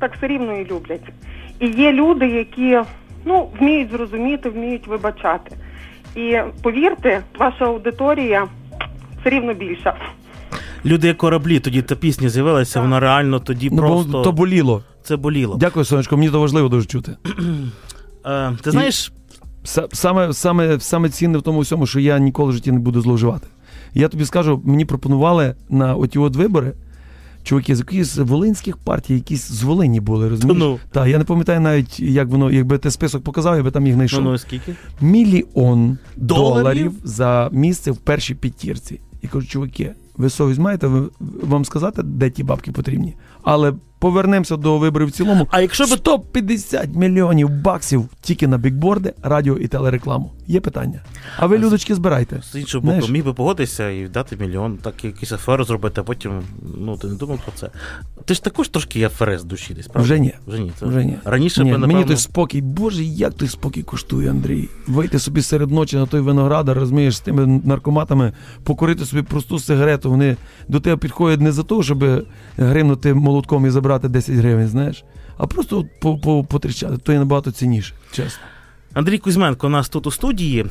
так 0.00 0.16
все 0.16 0.26
рівно 0.26 0.56
і 0.56 0.64
люблять. 0.64 1.12
І 1.60 1.68
є 1.68 1.92
люди, 1.92 2.26
які 2.28 2.80
ну, 3.24 3.48
вміють 3.60 3.90
зрозуміти, 3.90 4.48
вміють 4.48 4.86
вибачати. 4.86 5.56
І 6.16 6.36
повірте, 6.62 7.22
ваша 7.38 7.64
аудиторія 7.64 8.46
все 9.20 9.30
рівно 9.30 9.54
більша. 9.54 9.94
Люди 10.84 11.06
як 11.08 11.16
кораблі, 11.16 11.60
тоді 11.60 11.82
та 11.82 11.94
пісня 11.94 12.28
з'явилася, 12.28 12.80
вона 12.80 13.00
реально 13.00 13.38
тоді 13.40 13.68
Ну, 13.72 13.76
просто 13.76 14.12
бо 14.12 14.22
то 14.22 14.32
боліло. 14.32 14.82
це 15.02 15.16
боліло. 15.16 15.56
Дякую, 15.60 15.84
сонечко, 15.84 16.16
мені 16.16 16.30
то 16.30 16.40
важливо 16.40 16.68
дуже 16.68 16.86
чути. 16.86 17.16
Е, 18.26 18.52
ти 18.62 18.70
знаєш, 18.70 19.12
Са- 19.64 19.88
Саме, 19.94 20.32
саме, 20.32 20.80
саме 20.80 21.08
цінне 21.08 21.38
в 21.38 21.42
тому 21.42 21.60
всьому, 21.60 21.86
що 21.86 22.00
я 22.00 22.18
ніколи 22.18 22.50
в 22.50 22.52
житті 22.54 22.72
не 22.72 22.78
буду 22.78 23.00
зловживати. 23.00 23.46
Я 23.94 24.08
тобі 24.08 24.24
скажу, 24.24 24.62
мені 24.64 24.84
пропонували 24.84 25.54
на 25.68 25.94
оті 25.94 26.18
от 26.18 26.36
вибори. 26.36 26.72
Чуваки, 27.44 27.76
з 27.76 27.78
якихось 27.78 28.16
волинських 28.16 28.76
партій, 28.76 29.14
якісь 29.14 29.48
з 29.52 29.62
Волині 29.62 30.00
були, 30.00 30.28
розумієш? 30.28 30.58
ну. 30.60 30.78
Та, 30.92 31.06
я 31.06 31.18
не 31.18 31.24
пам'ятаю 31.24 31.60
навіть, 31.60 32.00
як 32.00 32.28
воно, 32.28 32.50
якби 32.50 32.78
ти 32.78 32.90
список 32.90 33.24
показав, 33.24 33.56
я 33.56 33.62
би 33.62 33.70
там 33.70 33.86
їх 33.86 33.94
ну, 33.94 33.98
знайшов. 33.98 34.22
ну 34.24 34.38
скільки? 34.38 34.74
мільйон 35.00 35.98
Доларів? 36.16 36.62
доларів 36.62 36.92
за 37.04 37.48
місце 37.52 37.90
в 37.90 37.96
першій 37.96 38.34
п'ятірці. 38.34 39.00
Я 39.22 39.28
кажу, 39.28 39.46
чуваки, 39.46 39.92
ви 40.16 40.30
совість 40.30 40.60
маєте 40.60 40.86
ви, 40.86 41.08
вам 41.42 41.64
сказати, 41.64 42.02
де 42.02 42.30
ті 42.30 42.42
бабки 42.42 42.72
потрібні. 42.72 43.14
Але 43.42 43.72
повернемося 44.04 44.56
до 44.56 44.78
виборів 44.78 45.08
в 45.08 45.10
цілому. 45.10 45.48
А 45.50 45.60
якщо 45.60 45.84
б 45.84 45.88
150 45.88 46.94
мільйонів 46.94 47.50
баксів 47.50 48.08
тільки 48.20 48.46
на 48.46 48.58
бікборди, 48.58 49.14
радіо 49.22 49.56
і 49.56 49.68
телерекламу. 49.68 50.32
Є 50.46 50.60
питання. 50.60 51.00
А 51.36 51.46
ви, 51.46 51.58
людочки, 51.58 51.94
збирайте. 51.94 52.42
з 52.42 52.54
іншого 52.54 52.86
боку, 52.86 53.08
міг 53.08 53.24
би 53.24 53.32
погодитися 53.32 53.90
і 53.90 54.08
дати 54.08 54.36
мільйон, 54.36 54.76
так 54.82 55.04
якийсь 55.04 55.32
аферу 55.32 55.64
зробити, 55.64 56.00
а 56.00 56.04
потім 56.04 56.42
ну 56.78 56.96
ти 56.96 57.06
не 57.06 57.14
думав 57.14 57.38
про 57.44 57.52
це. 57.54 57.70
Ти 58.24 58.34
ж 58.34 58.44
також 58.44 58.68
трошки 58.68 58.98
є 58.98 59.06
аферист 59.06 59.46
душі 59.46 59.74
десь, 59.74 59.86
правда? 59.86 60.04
Вже 60.04 60.18
ні. 60.18 60.34
Вже 60.46 60.58
ні. 60.58 60.72
Це... 60.80 60.86
Вже 60.86 61.04
ні. 61.04 61.16
Раніше 61.24 61.64
ні, 61.64 61.70
би, 61.70 61.78
напевно... 61.78 61.94
Мені 61.94 62.08
той 62.08 62.16
спокій, 62.16 62.60
боже, 62.60 63.04
як 63.04 63.34
той 63.34 63.48
спокій 63.48 63.82
коштує, 63.82 64.30
Андрій. 64.30 64.68
Вийти 64.86 65.18
собі 65.18 65.42
серед 65.42 65.70
ночі 65.70 65.96
на 65.96 66.06
той 66.06 66.20
виноградар, 66.20 66.78
розумієш, 66.78 67.16
з 67.16 67.20
тими 67.20 67.60
наркоматами, 67.64 68.32
покурити 68.64 69.04
собі 69.04 69.22
просту 69.22 69.58
сигарету. 69.58 70.10
Вони 70.10 70.36
до 70.68 70.80
тебе 70.80 70.96
підходять 70.96 71.40
не 71.40 71.52
за 71.52 71.62
те, 71.62 71.82
щоб 71.82 72.04
гримнути 72.56 73.14
молотком 73.14 73.66
і 73.66 73.70
забрати 73.70 73.93
10 73.98 74.34
гривень, 74.34 74.68
знаєш, 74.68 75.04
а 75.38 75.46
просто 75.46 75.84
по- 76.00 76.18
по- 76.18 76.44
потріщати. 76.44 76.96
То 76.98 77.12
є 77.12 77.18
набагато 77.18 77.52
цінніше, 77.52 77.94
чесно. 78.12 78.42
Андрій 78.94 79.18
Кузьменко 79.18 79.66
у 79.66 79.70
нас 79.70 79.88
тут 79.88 80.06
у 80.06 80.10
студії. 80.10 80.66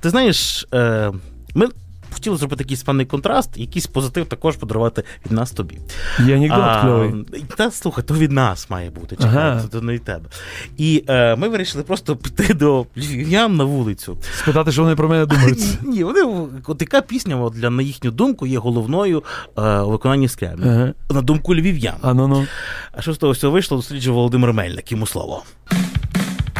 Ти 0.00 0.10
знаєш, 0.10 0.66
е, 0.74 1.12
ми 1.54 1.66
хотіли 2.16 2.36
зробити 2.36 2.64
якийсь 2.64 2.82
певний 2.82 3.06
контраст, 3.06 3.50
якийсь 3.56 3.86
позитив 3.86 4.26
також 4.26 4.56
подарувати 4.56 5.02
від 5.26 5.32
нас 5.32 5.50
тобі. 5.50 5.78
Є 6.26 6.36
анекдот 6.36 6.80
кльовий. 6.82 7.24
Та 7.56 7.70
слухай, 7.70 8.04
то 8.04 8.14
від 8.14 8.32
нас 8.32 8.70
має 8.70 8.90
бути, 8.90 9.16
чекай, 9.16 9.30
Ага. 9.36 9.64
то 9.70 9.80
не 9.80 9.92
від 9.92 10.04
тебе. 10.04 10.24
І 10.76 11.04
е, 11.08 11.36
ми 11.36 11.48
вирішили 11.48 11.84
просто 11.84 12.16
піти 12.16 12.54
до 12.54 12.86
львів'ян 12.96 13.56
на 13.56 13.64
вулицю. 13.64 14.16
Спитати, 14.38 14.72
що 14.72 14.82
вони 14.82 14.96
про 14.96 15.08
мене 15.08 15.26
думають. 15.26 15.78
Ні, 15.82 16.04
вони 16.04 16.22
от 16.66 16.80
яка 16.80 17.00
пісня, 17.00 17.40
от, 17.40 17.52
для 17.54 17.70
на 17.70 17.82
їхню 17.82 18.10
думку, 18.10 18.46
є 18.46 18.58
головною 18.58 19.24
е, 19.58 19.78
у 19.80 19.90
виконанні 19.90 20.28
скрябі. 20.28 20.62
Ага. 20.64 20.92
На 21.10 21.22
думку 21.22 21.54
львів'ян. 21.54 21.94
А 22.02 22.14
ну 22.14 22.28
ну. 22.28 22.46
А 22.92 23.00
що 23.02 23.12
з 23.12 23.18
того 23.18 23.32
всього 23.32 23.52
вийшло, 23.52 23.76
досліджує 23.76 24.14
Володимир 24.16 24.52
Мельник, 24.52 24.92
йому 24.92 25.06
слово. 25.06 25.42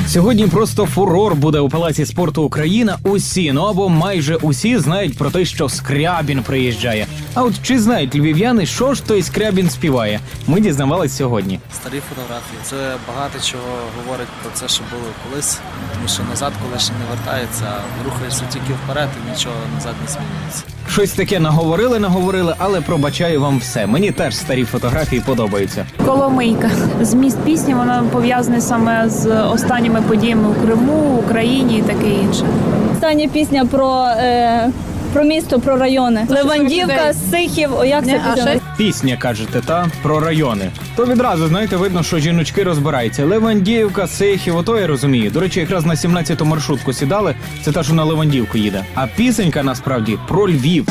Сьогодні 0.08 0.46
просто 0.46 0.86
фурор 0.86 1.34
буде 1.34 1.58
у 1.60 1.68
палаці 1.68 2.06
спорту 2.06 2.42
Україна. 2.42 2.98
Усі, 3.02 3.52
ну 3.52 3.62
або 3.62 3.88
майже 3.88 4.36
усі 4.36 4.78
знають 4.78 5.18
про 5.18 5.30
те, 5.30 5.44
що 5.44 5.68
Скрябін 5.68 6.42
приїжджає. 6.42 7.06
А 7.34 7.42
от 7.42 7.54
чи 7.62 7.78
знають 7.78 8.14
львів'яни, 8.14 8.66
що 8.66 8.94
ж 8.94 9.04
той 9.04 9.22
Скрябін 9.22 9.70
співає? 9.70 10.20
Ми 10.46 10.60
дізнавались 10.60 11.16
сьогодні. 11.16 11.60
Старі 11.74 12.00
фотографії. 12.08 12.58
Це 12.62 12.76
багато 13.08 13.38
чого 13.44 13.62
говорить 14.04 14.28
про 14.42 14.50
це, 14.54 14.68
що 14.74 14.82
було 14.90 15.04
колись, 15.30 15.58
тому 15.94 16.08
що 16.08 16.22
назад, 16.30 16.52
коли 16.66 16.80
ще 16.80 16.92
не 16.92 17.16
вертається, 17.16 17.64
рухаєшся 18.04 18.42
тільки 18.52 18.72
вперед 18.84 19.08
і 19.26 19.30
нічого 19.30 19.54
назад 19.74 19.94
не 20.02 20.12
змінюється. 20.12 20.62
Щось 20.88 21.12
таке 21.12 21.40
наговорили, 21.40 21.98
наговорили, 21.98 22.54
але 22.58 22.80
пробачаю 22.80 23.40
вам 23.40 23.58
все. 23.58 23.86
Мені 23.86 24.10
теж 24.12 24.36
старі 24.36 24.64
фотографії 24.64 25.22
подобаються. 25.26 25.86
Коломийка. 26.06 26.70
Зміст 27.00 27.38
пісні 27.38 27.74
вона 27.74 28.04
пов'язаний 28.12 28.60
саме 28.60 29.08
з 29.08 29.42
останніми 29.42 29.95
подіями 30.02 30.48
у 30.48 30.66
Криму, 30.66 31.22
Україні 31.26 31.78
і 31.78 31.82
таке 31.82 32.08
інше. 32.10 32.44
Остання 32.92 33.28
пісня 33.28 33.64
про, 33.64 34.04
е, 34.18 34.70
про 35.12 35.24
місто, 35.24 35.60
про 35.60 35.76
райони. 35.76 36.26
Левандівка, 36.28 37.12
Сихів, 37.30 37.70
о 37.78 37.84
як 37.84 38.04
це 38.04 38.20
пісня? 38.34 38.60
Пісня 38.76 39.16
кажете, 39.16 39.60
та 39.60 39.86
про 40.02 40.20
райони. 40.20 40.70
То 40.96 41.06
відразу 41.06 41.46
знаєте, 41.46 41.76
видно, 41.76 42.02
що 42.02 42.18
жіночки 42.18 42.62
розбираються. 42.62 43.24
Левандівка, 43.24 44.06
Сихів, 44.06 44.56
ото 44.56 44.78
я 44.78 44.86
розумію. 44.86 45.30
До 45.30 45.40
речі, 45.40 45.60
якраз 45.60 45.86
на 45.86 45.94
17-ту 45.94 46.44
маршрутку 46.44 46.92
сідали. 46.92 47.34
Це 47.62 47.72
та, 47.72 47.82
що 47.82 47.94
на 47.94 48.04
Левандівку 48.04 48.58
їде. 48.58 48.84
А 48.94 49.06
пісенька 49.06 49.62
насправді 49.62 50.18
про 50.28 50.48
Львів. 50.48 50.86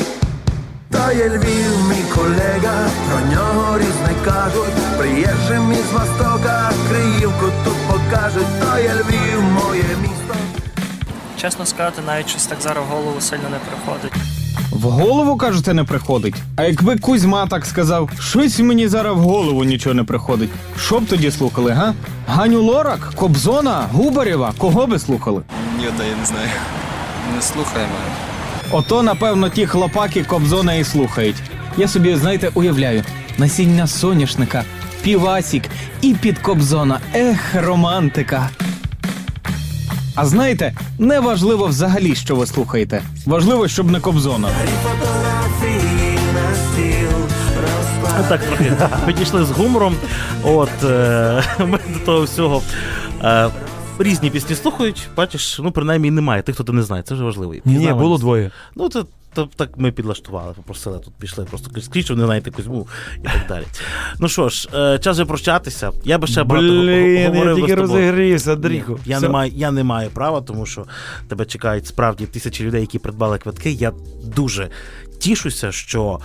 Та 1.05 1.13
Львів, 1.13 1.89
мій 1.89 2.03
колега, 2.15 2.89
про 3.09 3.31
нього 3.35 3.77
різне 3.79 4.11
кажуть. 4.25 4.73
Приїжджим 4.97 5.71
із 5.71 5.91
Востока, 5.93 6.71
Криївку 6.89 7.45
тут 7.65 7.73
покажуть. 7.87 8.47
То 8.61 8.79
є 8.79 8.93
Львів, 8.93 9.41
моє 9.41 9.83
місто. 10.01 10.35
Чесно 11.41 11.65
сказати, 11.65 12.01
навіть 12.07 12.29
щось 12.29 12.45
так 12.45 12.57
зараз 12.61 12.83
в 12.83 12.93
голову 12.93 13.21
сильно 13.21 13.49
не 13.49 13.57
приходить. 13.57 14.11
В 14.71 14.83
голову 14.83 15.37
кажете, 15.37 15.73
не 15.73 15.83
приходить. 15.83 16.35
А 16.55 16.63
якби 16.63 16.97
Кузьма 16.97 17.47
так 17.47 17.65
сказав, 17.65 18.09
щось 18.19 18.59
мені 18.59 18.87
зараз 18.87 19.15
в 19.15 19.19
голову 19.19 19.63
нічого 19.63 19.93
не 19.93 20.03
приходить. 20.03 20.49
Що 20.79 20.99
б 20.99 21.05
тоді 21.07 21.31
слухали, 21.31 21.71
га? 21.71 21.93
Ганю 22.27 22.61
Лорак, 22.61 23.11
Кобзона, 23.15 23.87
Губарєва, 23.93 24.53
кого 24.57 24.87
би 24.87 24.99
слухали? 24.99 25.41
Ні, 25.77 25.85
та 25.97 26.03
я 26.03 26.15
не 26.15 26.25
знаю. 26.25 26.49
Не 27.35 27.41
слухаємо. 27.41 27.93
Ото, 28.71 29.03
напевно, 29.03 29.49
ті 29.49 29.65
хлопаки 29.65 30.23
Кобзона 30.23 30.73
і 30.73 30.83
слухають. 30.83 31.35
Я 31.77 31.87
собі, 31.87 32.15
знаєте, 32.15 32.49
уявляю, 32.53 33.03
насіння 33.37 33.87
соняшника, 33.87 34.63
півасік 35.03 35.63
і 36.01 36.13
під 36.13 36.39
Кобзона. 36.39 36.99
Ех, 37.13 37.55
романтика. 37.55 38.49
А 40.15 40.25
знаєте, 40.25 40.73
не 40.99 41.19
важливо 41.19 41.65
взагалі, 41.67 42.15
що 42.15 42.35
ви 42.35 42.45
слухаєте. 42.45 43.01
Важливо, 43.25 43.67
щоб 43.67 43.91
не 43.91 43.99
Кобзона. 43.99 44.47
Так, 48.29 48.41
трохи 48.43 48.71
підійшли 49.05 49.45
з 49.45 49.51
гумором. 49.51 49.95
От 50.43 50.83
е, 50.83 51.43
ми 51.59 51.79
до 51.93 51.99
того 52.05 52.21
всього. 52.23 52.61
Е, 53.23 53.49
різні 53.99 54.29
пісні 54.29 54.55
слухають, 54.55 55.09
бачиш, 55.17 55.59
ну 55.63 55.71
принаймні 55.71 56.11
немає 56.11 56.41
тих, 56.41 56.55
хто 56.55 56.63
ти 56.63 56.71
не 56.71 56.83
знає, 56.83 57.03
це 57.03 57.13
вже 57.13 57.23
важливо. 57.23 57.53
Ні, 57.65 57.93
було 57.93 58.17
двоє. 58.17 58.51
Ну, 58.75 58.89
це, 58.89 59.03
то, 59.33 59.49
так 59.55 59.69
ми 59.77 59.91
підлаштували, 59.91 60.53
попросили, 60.53 60.99
тут 60.99 61.13
пішли, 61.13 61.45
просто 61.45 61.81
скажіть, 61.81 62.09
не 62.09 62.25
знаєте 62.25 62.51
Кузьму 62.51 62.87
і 63.17 63.23
так 63.23 63.41
далі. 63.49 63.65
Ну 64.19 64.27
що 64.27 64.49
ж, 64.49 64.69
е, 64.73 64.99
час 64.99 65.17
вже 65.17 65.25
прощатися. 65.25 65.91
Я 66.03 66.17
би 66.17 66.27
ще 66.27 66.43
багато 66.43 66.67
Блін, 66.67 67.17
я 67.17 67.27
говорив 67.29 67.55
би 67.55 67.61
тільки 67.61 67.75
розігрівся, 67.75 68.49
Ні, 68.49 68.55
Андрійко. 68.55 68.99
Я 69.05 69.17
Все. 69.17 69.27
не, 69.27 69.33
маю, 69.33 69.51
я 69.55 69.71
не 69.71 69.83
маю 69.83 70.09
права, 70.09 70.41
тому 70.41 70.65
що 70.65 70.85
тебе 71.27 71.45
чекають 71.45 71.87
справді 71.87 72.25
тисячі 72.25 72.65
людей, 72.65 72.81
які 72.81 72.99
придбали 72.99 73.37
квитки. 73.37 73.71
Я 73.71 73.91
дуже 74.23 74.69
тішуся, 75.19 75.71
що 75.71 76.19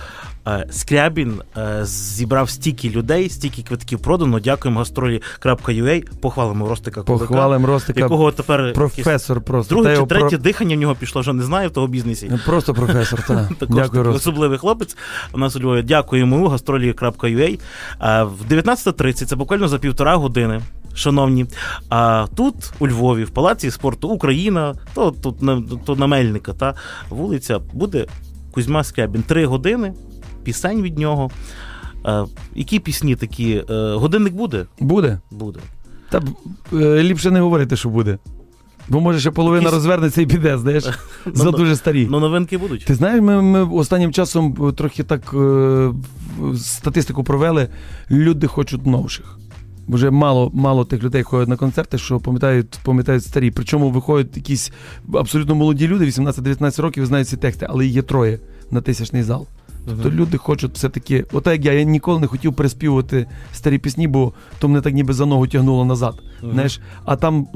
Скрябін 0.69 1.41
е, 1.57 1.79
зібрав 1.85 2.49
стільки 2.49 2.89
людей, 2.89 3.29
стільки 3.29 3.61
квитків 3.63 3.99
продано. 3.99 4.39
Дякуємо 4.39 4.79
гастролі.ua. 4.79 6.03
Похвалимо 6.21 6.69
Ростика 6.69 7.03
Кулика, 7.03 7.25
Похвалим 7.27 7.65
Ростика. 7.65 7.99
якого 7.99 8.31
тепер 8.31 8.73
Професор 8.73 9.41
просто. 9.41 9.75
друге 9.75 9.97
чи 9.97 10.05
третє 10.05 10.29
про- 10.29 10.37
дихання 10.37 10.75
в 10.75 10.79
нього 10.79 10.95
пішло, 10.95 11.21
вже 11.21 11.33
не 11.33 11.43
знаю 11.43 11.69
в 11.69 11.71
того 11.73 11.87
бізнесі. 11.87 12.31
Просто 12.45 12.73
професор, 12.73 13.23
так. 13.27 13.49
Також 13.59 13.75
Дякую, 13.75 14.13
особливий 14.13 14.57
хлопець. 14.57 14.97
У 15.33 15.37
нас 15.37 15.55
у 15.55 15.59
Львові 15.59 15.81
дякуємо 15.81 16.49
гастролі.ua. 16.49 17.59
А, 17.99 18.23
В 18.23 18.35
19.30, 18.49 19.25
це 19.25 19.35
буквально 19.35 19.67
за 19.67 19.77
півтора 19.79 20.15
години. 20.15 20.61
Шановні, 20.95 21.45
а 21.89 22.25
тут 22.35 22.55
у 22.79 22.87
Львові, 22.87 23.23
в 23.23 23.29
палаці 23.29 23.71
спорту 23.71 24.09
Україна, 24.09 24.75
то 24.93 25.11
тут 25.11 25.41
на 25.41 25.63
то 25.85 25.95
на 25.95 26.07
Мельника, 26.07 26.53
та 26.53 26.75
вулиця 27.09 27.59
буде 27.73 28.05
Кузьма 28.51 28.83
Скрябін. 28.83 29.23
Три 29.23 29.45
години, 29.45 29.93
пісень 30.43 30.81
від 30.81 30.97
нього. 30.97 31.29
А, 32.03 32.25
які 32.55 32.79
пісні 32.79 33.15
такі? 33.15 33.63
Е, 33.69 33.93
годинник 33.93 34.33
буде? 34.33 34.65
Буде. 34.79 35.19
Буде. 35.31 35.59
Та 36.09 36.21
е, 36.73 37.03
ліпше 37.03 37.31
не 37.31 37.41
говорити, 37.41 37.75
що 37.75 37.89
буде. 37.89 38.17
Бо 38.89 38.99
може 38.99 39.19
ще 39.19 39.31
половина 39.31 39.61
Якісь- 39.63 39.73
розвернеться 39.73 40.21
і 40.21 40.25
піде, 40.25 40.57
знаєш, 40.57 40.83
за 41.33 41.43
ну, 41.43 41.51
дуже 41.51 41.75
старі. 41.75 42.07
Ну, 42.11 42.19
новинки 42.19 42.57
будуть. 42.57 42.85
Ти 42.85 42.95
знаєш, 42.95 43.21
ми, 43.21 43.41
ми 43.41 43.63
останнім 43.63 44.13
часом 44.13 44.57
е, 44.69 44.71
трохи 44.71 45.03
так 45.03 45.33
е, 45.33 45.89
статистику 46.57 47.23
провели. 47.23 47.67
Люди 48.11 48.47
хочуть 48.47 48.85
новших. 48.85 49.37
Вже 49.87 50.11
мало, 50.11 50.51
мало 50.53 50.85
тих 50.85 51.03
людей 51.03 51.23
ходять 51.23 51.47
на 51.47 51.57
концерти, 51.57 51.97
що 51.97 52.19
пам'ятають, 52.19 52.79
пам'ятають 52.83 53.23
старі. 53.23 53.51
Причому 53.51 53.89
виходять 53.89 54.37
якісь 54.37 54.71
абсолютно 55.13 55.55
молоді 55.55 55.87
люди, 55.87 56.05
18-19 56.05 56.81
років, 56.81 57.05
знають 57.05 57.27
ці 57.27 57.37
тексти, 57.37 57.67
але 57.69 57.85
є 57.85 58.01
троє 58.01 58.39
на 58.71 58.81
тисячний 58.81 59.23
зал. 59.23 59.47
Тобто 59.85 60.11
люди 60.11 60.37
хочуть 60.37 60.73
все-таки, 60.73 61.25
ота 61.33 61.51
як 61.53 61.65
я, 61.65 61.73
я 61.73 61.83
ніколи 61.83 62.19
не 62.19 62.27
хотів 62.27 62.53
переспівувати 62.53 63.27
старі 63.53 63.77
пісні, 63.77 64.07
бо 64.07 64.33
то 64.59 64.67
мене 64.67 64.81
так 64.81 64.93
ніби 64.93 65.13
за 65.13 65.25
ногу 65.25 65.47
тягнуло 65.47 65.85
назад. 65.85 66.15
Знаєш, 66.51 66.79
а 67.05 67.15
там, 67.15 67.47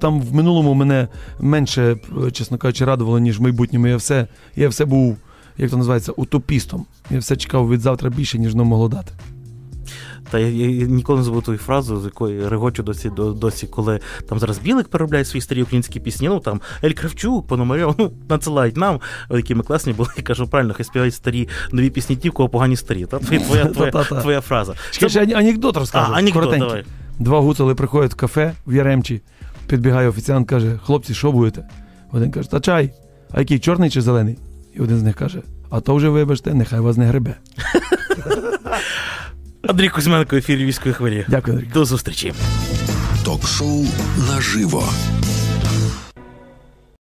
там 0.00 0.20
в 0.20 0.34
минулому 0.34 0.74
мене 0.74 1.08
менше, 1.40 1.96
чесно 2.32 2.58
кажучи, 2.58 2.84
радувало, 2.84 3.18
ніж 3.18 3.38
в 3.38 3.42
майбутньому. 3.42 3.86
Я 3.86 3.96
все, 3.96 4.26
я 4.56 4.68
все 4.68 4.84
був, 4.84 5.16
як 5.58 5.70
то 5.70 5.76
називається, 5.76 6.12
утопістом. 6.12 6.86
Я 7.10 7.18
все 7.18 7.36
чекав 7.36 7.70
від 7.70 7.80
завтра 7.80 8.10
більше, 8.10 8.38
ніж 8.38 8.52
воно 8.52 8.64
могло 8.64 8.88
дати. 8.88 9.12
Та 10.32 10.38
я, 10.38 10.48
я, 10.48 10.70
я 10.70 10.86
ніколи 10.86 11.18
не 11.18 11.24
забуду 11.24 11.42
ту 11.52 11.56
фразу, 11.56 12.00
з 12.00 12.04
якої 12.04 12.48
регочу 12.48 12.82
досі, 12.82 13.10
до- 13.10 13.32
досі, 13.32 13.66
коли 13.66 14.00
там 14.28 14.38
зараз 14.38 14.58
Білик 14.58 14.88
переробляє 14.88 15.24
свої 15.24 15.40
старі 15.40 15.62
українські 15.62 16.00
пісні, 16.00 16.28
ну 16.28 16.40
там 16.40 16.60
Ель 16.84 16.90
Кравчук, 16.92 17.46
Пономарьов, 17.46 17.94
ну, 17.98 18.12
надсилають 18.28 18.76
нам, 18.76 19.00
які 19.30 19.54
ми 19.54 19.62
класні 19.62 19.92
були, 19.92 20.08
я 20.16 20.22
кажу, 20.22 20.46
правильно, 20.48 20.74
хай 20.76 20.84
співають 20.86 21.14
старі 21.14 21.48
нові 21.72 21.90
пісні 21.90 22.16
ті, 22.16 22.28
в 22.30 22.32
кого 22.32 22.48
погані 22.48 22.76
старі. 22.76 23.06
Та 23.06 23.18
твоя, 23.18 23.40
твоя, 23.40 23.90
твоя, 23.90 24.04
твоя 24.22 24.40
фраза. 24.40 24.74
Ще 24.90 25.24
анекдот 25.36 25.76
розкажу. 25.76 26.12
А, 26.12 26.18
анекдот, 26.18 26.58
давай. 26.58 26.84
Два 27.18 27.40
гуцули 27.40 27.74
приходять 27.74 28.12
в 28.12 28.16
кафе 28.16 28.52
в 28.66 28.74
Яремчі, 28.74 29.22
підбігає 29.66 30.08
офіціант, 30.08 30.48
каже: 30.48 30.80
хлопці, 30.84 31.14
що 31.14 31.32
будете? 31.32 31.68
Один 32.12 32.30
каже, 32.30 32.50
та 32.50 32.60
чай, 32.60 32.92
а 33.30 33.40
який 33.40 33.58
чорний 33.58 33.90
чи 33.90 34.00
зелений? 34.02 34.38
І 34.74 34.80
один 34.80 34.98
з 34.98 35.02
них 35.02 35.16
каже: 35.16 35.42
А 35.70 35.80
то 35.80 35.94
вже 35.94 36.08
вибачте, 36.08 36.54
нехай 36.54 36.80
вас 36.80 36.96
не 36.96 37.06
гребе. 37.06 37.34
Андрій 39.68 39.88
Кузьменко, 39.88 40.36
ефір 40.36 40.58
Львівської 40.58 40.94
хвилі. 40.94 41.24
Дякую, 41.28 41.56
Андрій. 41.56 41.70
До 41.74 41.84
зустрічі. 41.84 42.32
Ток-шоу 43.24 43.86
наживо 44.28 44.88